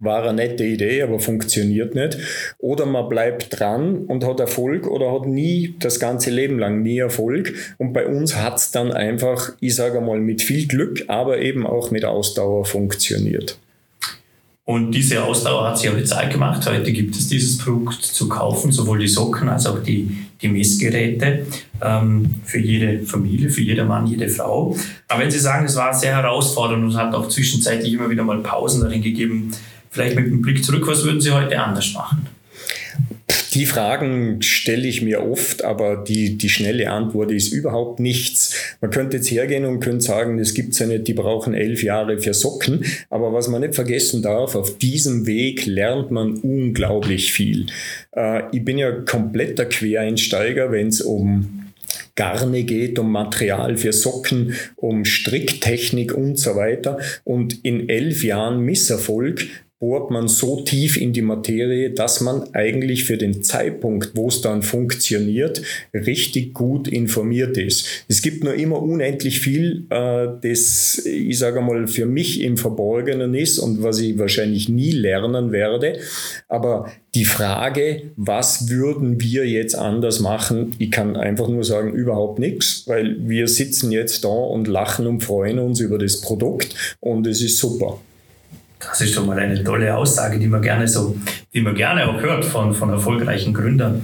war 0.00 0.24
eine 0.24 0.32
nette 0.34 0.64
Idee, 0.64 1.02
aber 1.02 1.20
funktioniert 1.20 1.94
nicht. 1.94 2.18
Oder 2.58 2.86
man 2.86 3.08
bleibt 3.08 3.60
dran 3.60 4.06
und 4.06 4.24
hat 4.24 4.40
Erfolg 4.40 4.86
oder 4.86 5.12
hat 5.12 5.26
nie 5.26 5.76
das 5.78 6.00
ganze 6.00 6.30
Leben 6.30 6.58
lang 6.58 6.82
nie 6.82 6.98
Erfolg. 6.98 7.52
Und 7.78 7.92
bei 7.92 8.06
uns 8.06 8.36
hat 8.36 8.56
es 8.56 8.70
dann 8.70 8.90
einfach, 8.90 9.52
ich 9.60 9.74
sage 9.74 10.00
mal, 10.00 10.18
mit 10.18 10.42
viel 10.42 10.66
Glück, 10.66 11.04
aber 11.08 11.38
eben 11.38 11.66
auch 11.66 11.90
mit 11.90 12.04
Ausdauer 12.04 12.64
funktioniert. 12.64 13.58
Und 14.64 14.92
diese 14.92 15.24
Ausdauer 15.24 15.68
hat 15.68 15.78
sich 15.78 15.90
auch 15.90 15.94
bezahlt 15.94 16.32
gemacht. 16.32 16.64
Heute 16.64 16.92
gibt 16.92 17.16
es 17.16 17.26
dieses 17.26 17.58
Produkt 17.58 18.04
zu 18.04 18.28
kaufen, 18.28 18.70
sowohl 18.70 19.00
die 19.00 19.08
Socken 19.08 19.48
als 19.48 19.66
auch 19.66 19.82
die, 19.82 20.16
die 20.40 20.46
Messgeräte 20.46 21.44
ähm, 21.82 22.36
für 22.44 22.60
jede 22.60 23.04
Familie, 23.04 23.50
für 23.50 23.62
jeder 23.62 23.84
Mann, 23.84 24.06
jede 24.06 24.28
Frau. 24.28 24.76
Aber 25.08 25.22
wenn 25.22 25.30
Sie 25.30 25.40
sagen, 25.40 25.64
es 25.64 25.74
war 25.74 25.92
sehr 25.92 26.14
herausfordernd 26.14 26.84
und 26.84 26.90
es 26.90 26.96
hat 26.96 27.12
auch 27.14 27.26
zwischenzeitlich 27.26 27.92
immer 27.92 28.10
wieder 28.10 28.22
mal 28.22 28.38
Pausen 28.42 28.82
darin 28.82 29.02
gegeben, 29.02 29.50
Vielleicht 29.90 30.16
mit 30.16 30.26
dem 30.26 30.40
Blick 30.40 30.64
zurück, 30.64 30.86
was 30.86 31.04
würden 31.04 31.20
Sie 31.20 31.32
heute 31.32 31.58
anders 31.60 31.92
machen? 31.92 32.26
Die 33.54 33.66
Fragen 33.66 34.42
stelle 34.42 34.86
ich 34.86 35.02
mir 35.02 35.28
oft, 35.28 35.64
aber 35.64 35.96
die, 35.96 36.38
die 36.38 36.48
schnelle 36.48 36.90
Antwort 36.90 37.32
ist 37.32 37.52
überhaupt 37.52 37.98
nichts. 37.98 38.54
Man 38.80 38.92
könnte 38.92 39.16
jetzt 39.16 39.30
hergehen 39.30 39.64
und 39.64 39.80
könnte 39.80 40.02
sagen, 40.02 40.38
es 40.38 40.54
gibt 40.54 40.78
ja 40.78 40.86
nicht, 40.86 41.08
die 41.08 41.14
brauchen 41.14 41.54
elf 41.54 41.82
Jahre 41.82 42.18
für 42.18 42.32
Socken. 42.32 42.84
Aber 43.08 43.32
was 43.32 43.48
man 43.48 43.62
nicht 43.62 43.74
vergessen 43.74 44.22
darf, 44.22 44.54
auf 44.54 44.78
diesem 44.78 45.26
Weg 45.26 45.66
lernt 45.66 46.12
man 46.12 46.34
unglaublich 46.36 47.32
viel. 47.32 47.66
Äh, 48.14 48.42
ich 48.52 48.64
bin 48.64 48.78
ja 48.78 48.92
kompletter 48.92 49.64
Quereinsteiger, 49.64 50.70
wenn 50.70 50.88
es 50.88 51.00
um 51.00 51.72
Garne 52.14 52.62
geht, 52.62 53.00
um 53.00 53.10
Material 53.10 53.76
für 53.76 53.92
Socken, 53.92 54.54
um 54.76 55.04
Stricktechnik 55.04 56.14
und 56.14 56.38
so 56.38 56.54
weiter. 56.54 56.98
Und 57.24 57.64
in 57.64 57.88
elf 57.88 58.22
Jahren 58.22 58.60
Misserfolg 58.60 59.46
bohrt 59.80 60.10
man 60.10 60.28
so 60.28 60.60
tief 60.60 60.98
in 60.98 61.14
die 61.14 61.22
Materie, 61.22 61.90
dass 61.90 62.20
man 62.20 62.52
eigentlich 62.52 63.04
für 63.04 63.16
den 63.16 63.42
Zeitpunkt, 63.42 64.10
wo 64.14 64.28
es 64.28 64.42
dann 64.42 64.62
funktioniert, 64.62 65.62
richtig 65.94 66.52
gut 66.52 66.86
informiert 66.86 67.56
ist. 67.56 67.86
Es 68.06 68.20
gibt 68.20 68.44
nur 68.44 68.54
immer 68.54 68.82
unendlich 68.82 69.40
viel, 69.40 69.86
äh, 69.88 70.28
das, 70.42 71.02
ich 71.06 71.38
sage 71.38 71.62
mal, 71.62 71.88
für 71.88 72.04
mich 72.04 72.42
im 72.42 72.58
Verborgenen 72.58 73.32
ist 73.32 73.58
und 73.58 73.82
was 73.82 73.98
ich 74.00 74.18
wahrscheinlich 74.18 74.68
nie 74.68 74.90
lernen 74.90 75.50
werde. 75.50 75.98
Aber 76.46 76.92
die 77.14 77.24
Frage, 77.24 78.02
was 78.16 78.68
würden 78.68 79.18
wir 79.18 79.48
jetzt 79.48 79.74
anders 79.74 80.20
machen, 80.20 80.74
ich 80.78 80.90
kann 80.90 81.16
einfach 81.16 81.48
nur 81.48 81.64
sagen, 81.64 81.94
überhaupt 81.94 82.38
nichts, 82.38 82.84
weil 82.86 83.16
wir 83.26 83.48
sitzen 83.48 83.90
jetzt 83.92 84.24
da 84.24 84.28
und 84.28 84.68
lachen 84.68 85.06
und 85.06 85.22
freuen 85.22 85.58
uns 85.58 85.80
über 85.80 85.96
das 85.96 86.20
Produkt 86.20 86.98
und 87.00 87.26
es 87.26 87.40
ist 87.40 87.56
super. 87.56 87.98
Das 88.80 89.00
ist 89.02 89.12
schon 89.12 89.26
mal 89.26 89.38
eine 89.38 89.62
tolle 89.62 89.94
Aussage, 89.94 90.38
die 90.38 90.46
man 90.46 90.62
gerne 90.62 90.88
so, 90.88 91.16
die 91.52 91.60
man 91.60 91.74
gerne 91.74 92.08
auch 92.08 92.20
hört 92.20 92.44
von, 92.44 92.74
von 92.74 92.88
erfolgreichen 92.88 93.52
Gründern. 93.52 94.02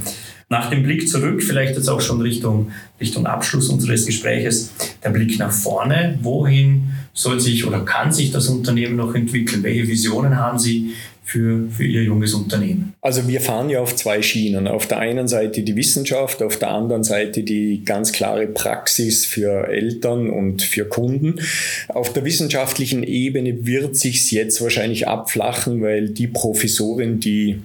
Nach 0.48 0.70
dem 0.70 0.84
Blick 0.84 1.08
zurück, 1.08 1.42
vielleicht 1.42 1.74
jetzt 1.74 1.88
auch 1.88 2.00
schon 2.00 2.20
Richtung, 2.20 2.70
Richtung 3.00 3.26
Abschluss 3.26 3.68
unseres 3.68 4.06
Gespräches, 4.06 4.72
der 5.02 5.10
Blick 5.10 5.38
nach 5.38 5.50
vorne. 5.50 6.18
Wohin 6.22 6.92
soll 7.14 7.40
sich 7.40 7.66
oder 7.66 7.80
kann 7.80 8.12
sich 8.12 8.30
das 8.30 8.48
Unternehmen 8.48 8.96
noch 8.96 9.14
entwickeln? 9.14 9.62
Welche 9.64 9.88
Visionen 9.88 10.36
haben 10.36 10.58
Sie 10.58 10.92
für, 11.26 11.68
für 11.68 11.84
Ihr 11.84 12.04
junges 12.04 12.34
Unternehmen? 12.34 12.94
Also 13.00 13.26
wir 13.26 13.40
fahren 13.40 13.68
ja 13.68 13.80
auf 13.80 13.96
zwei 13.96 14.22
Schienen. 14.22 14.68
Auf 14.68 14.86
der 14.86 14.98
einen 15.00 15.26
Seite 15.26 15.62
die 15.62 15.74
Wissenschaft, 15.74 16.40
auf 16.40 16.56
der 16.58 16.70
anderen 16.70 17.02
Seite 17.02 17.42
die 17.42 17.84
ganz 17.84 18.12
klare 18.12 18.46
Praxis 18.46 19.26
für 19.26 19.66
Eltern 19.66 20.30
und 20.30 20.62
für 20.62 20.84
Kunden. 20.84 21.40
Auf 21.88 22.12
der 22.12 22.24
wissenschaftlichen 22.24 23.02
Ebene 23.02 23.66
wird 23.66 23.96
sich 23.96 24.30
jetzt 24.30 24.62
wahrscheinlich 24.62 25.08
abflachen, 25.08 25.82
weil 25.82 26.10
die 26.10 26.28
Professorin, 26.28 27.18
die 27.18 27.58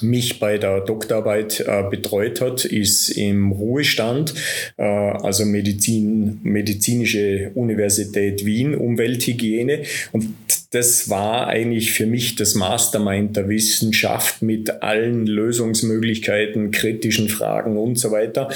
mich 0.00 0.38
bei 0.38 0.58
der 0.58 0.80
Doktorarbeit 0.80 1.60
äh, 1.60 1.84
betreut 1.88 2.40
hat, 2.40 2.64
ist 2.64 3.10
im 3.10 3.52
Ruhestand, 3.52 4.34
äh, 4.76 4.82
also 4.82 5.44
Medizin, 5.44 6.40
Medizinische 6.42 7.50
Universität 7.54 8.44
Wien, 8.44 8.74
Umwelthygiene. 8.74 9.82
Und 10.12 10.34
das 10.70 11.10
war 11.10 11.48
eigentlich 11.48 11.92
für 11.92 12.06
mich 12.06 12.34
das 12.36 12.54
Mastermind 12.54 13.36
der 13.36 13.48
Wissenschaft 13.48 14.40
mit 14.40 14.82
allen 14.82 15.26
Lösungsmöglichkeiten, 15.26 16.70
kritischen 16.70 17.28
Fragen 17.28 17.76
und 17.76 17.98
so 17.98 18.10
weiter. 18.10 18.48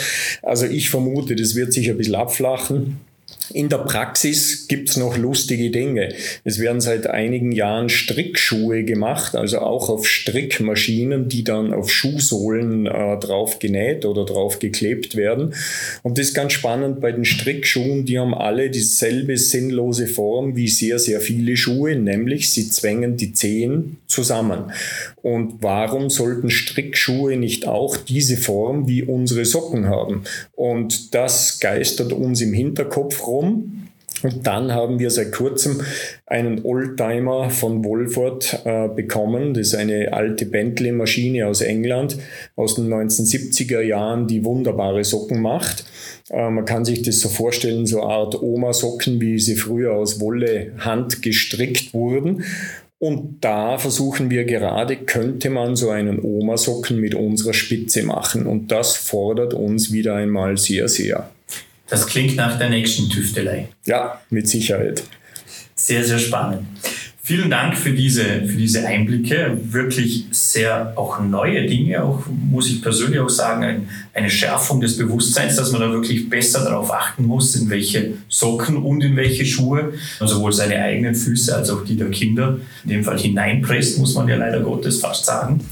Also 0.42 0.64
ich 0.64 0.88
vermute, 0.88 1.37
das 1.37 1.55
wird 1.55 1.72
sich 1.72 1.90
ein 1.90 1.99
bisschen 1.99 2.14
abflachen. 2.14 3.01
In 3.52 3.68
der 3.68 3.78
Praxis 3.78 4.66
gibt's 4.66 4.96
noch 4.96 5.16
lustige 5.16 5.70
Dinge. 5.70 6.09
Es 6.44 6.59
werden 6.59 6.80
seit 6.80 7.06
einigen 7.06 7.52
Jahren 7.52 7.88
Strickschuhe 7.88 8.82
gemacht, 8.82 9.37
also 9.37 9.61
auch 9.61 9.88
auf 9.88 10.06
Strickmaschinen, 10.09 11.28
die 11.28 11.44
dann 11.44 11.72
auf 11.72 11.90
Schuhsohlen 11.90 12.87
äh, 12.87 13.18
drauf 13.18 13.61
genäht 13.61 14.04
oder 14.04 14.24
drauf 14.24 14.59
geklebt 14.59 15.14
werden. 15.14 15.54
Und 16.02 16.18
das 16.18 16.28
ist 16.28 16.35
ganz 16.35 16.54
spannend 16.54 17.00
bei 17.00 17.12
den 17.12 17.24
Strickschuhen, 17.24 18.04
die 18.04 18.18
haben 18.18 18.35
alle 18.35 18.68
dieselbe 18.68 19.37
sinnlose 19.37 20.09
Form 20.09 20.56
wie 20.56 20.68
sehr, 20.68 20.98
sehr 20.98 21.20
viele 21.20 21.56
Schuhe, 21.56 21.94
nämlich 21.94 22.50
sie 22.50 22.68
zwängen 22.68 23.16
die 23.16 23.32
Zehen 23.32 23.98
zusammen. 24.06 24.72
Und 25.22 25.54
warum 25.61 26.11
sollten 26.11 26.50
Strickschuhe 26.50 27.37
nicht 27.37 27.66
auch 27.66 27.96
diese 27.96 28.37
Form 28.37 28.88
wie 28.88 29.02
unsere 29.02 29.44
Socken 29.44 29.87
haben? 29.87 30.24
Und 30.54 31.14
das 31.14 31.61
geistert 31.61 32.12
uns 32.12 32.40
im 32.40 32.52
Hinterkopf 32.52 33.26
rum 33.26 33.36
rum. 33.37 33.77
Und 34.22 34.46
dann 34.46 34.72
haben 34.72 34.99
wir 34.99 35.11
seit 35.11 35.33
kurzem 35.33 35.83
einen 36.27 36.64
Oldtimer 36.64 37.51
von 37.51 37.85
Wolford 37.85 38.62
äh, 38.64 38.88
bekommen. 38.88 39.53
Das 39.53 39.68
ist 39.68 39.75
eine 39.75 40.12
alte 40.12 40.46
Bentley-Maschine 40.46 41.46
aus 41.46 41.61
England 41.61 42.16
aus 42.57 42.77
den 42.77 42.88
1970er 42.88 43.83
Jahren, 43.83 44.27
die 44.27 44.44
wunderbare 44.44 45.05
Socken 45.05 45.42
macht. 45.42 45.85
Äh, 46.31 46.51
man 46.51 46.64
kann 46.64 46.85
sich 46.85 47.03
das 47.03 47.20
so 47.20 47.29
vorstellen, 47.29 47.87
so 47.87 48.03
eine 48.03 48.11
Art 48.11 48.42
Oma-Socken, 48.42 49.20
wie 49.20 49.38
sie 49.38 49.57
früher 49.57 49.92
aus 49.92 50.18
Wolle 50.20 50.72
handgestrickt 50.79 51.92
wurden. 51.92 52.44
Und 52.99 53.44
da 53.44 53.77
versuchen 53.77 54.31
wir 54.31 54.44
gerade, 54.44 54.96
könnte 54.96 55.51
man 55.51 55.77
so 55.77 55.90
einen 55.90 56.18
Oma-Socken 56.22 56.99
mit 56.99 57.14
unserer 57.14 57.53
Spitze 57.53 58.03
machen. 58.03 58.46
Und 58.46 58.72
das 58.72 58.96
fordert 58.96 59.53
uns 59.53 59.92
wieder 59.92 60.14
einmal 60.14 60.57
sehr, 60.57 60.88
sehr. 60.88 61.29
Das 61.88 62.07
klingt 62.07 62.37
nach 62.37 62.59
der 62.59 62.68
nächsten 62.70 63.09
Tüftelei. 63.09 63.68
Ja, 63.85 64.20
mit 64.31 64.49
Sicherheit. 64.49 65.03
Sehr, 65.75 66.05
sehr 66.05 66.18
spannend. 66.18 66.66
Vielen 67.26 67.50
Dank 67.50 67.76
für 67.76 67.90
diese, 67.90 68.22
für 68.22 68.56
diese 68.56 68.86
Einblicke. 68.86 69.58
Wirklich 69.60 70.26
sehr 70.30 70.92
auch 70.94 71.18
neue 71.18 71.66
Dinge, 71.66 72.04
auch 72.04 72.22
muss 72.28 72.70
ich 72.70 72.80
persönlich 72.80 73.18
auch 73.18 73.28
sagen, 73.28 73.64
ein, 73.64 73.88
eine 74.14 74.30
Schärfung 74.30 74.80
des 74.80 74.96
Bewusstseins, 74.96 75.56
dass 75.56 75.72
man 75.72 75.80
da 75.80 75.90
wirklich 75.90 76.30
besser 76.30 76.62
darauf 76.62 76.92
achten 76.92 77.24
muss, 77.24 77.56
in 77.56 77.68
welche 77.68 78.12
Socken 78.28 78.76
und 78.76 79.02
in 79.02 79.16
welche 79.16 79.44
Schuhe, 79.44 79.94
sowohl 80.20 80.52
seine 80.52 80.80
eigenen 80.80 81.16
Füße 81.16 81.52
als 81.52 81.68
auch 81.68 81.84
die 81.84 81.96
der 81.96 82.10
Kinder, 82.10 82.58
in 82.84 82.90
dem 82.90 83.02
Fall 83.02 83.18
hineinpresst, 83.18 83.98
muss 83.98 84.14
man 84.14 84.28
ja 84.28 84.36
leider 84.36 84.60
Gottes 84.60 85.00
fast 85.00 85.24
sagen. 85.24 85.62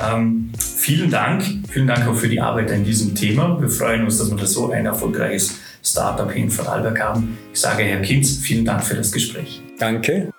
Ähm, 0.00 0.52
vielen 0.60 1.10
Dank. 1.10 1.42
Vielen 1.70 1.88
Dank 1.88 2.06
auch 2.06 2.14
für 2.14 2.28
die 2.28 2.40
Arbeit 2.40 2.70
an 2.70 2.84
diesem 2.84 3.16
Thema. 3.16 3.60
Wir 3.60 3.68
freuen 3.68 4.04
uns, 4.04 4.18
dass 4.18 4.30
wir 4.30 4.36
da 4.36 4.46
so 4.46 4.70
ein 4.70 4.86
erfolgreiches 4.86 5.58
Startup 5.82 6.32
in 6.36 6.52
Vorarlberg 6.52 7.00
haben. 7.00 7.36
Ich 7.52 7.58
sage 7.58 7.82
Herr 7.82 8.00
Kinz, 8.00 8.36
vielen 8.36 8.64
Dank 8.64 8.84
für 8.84 8.94
das 8.94 9.10
Gespräch. 9.10 9.60
Danke. 9.76 10.30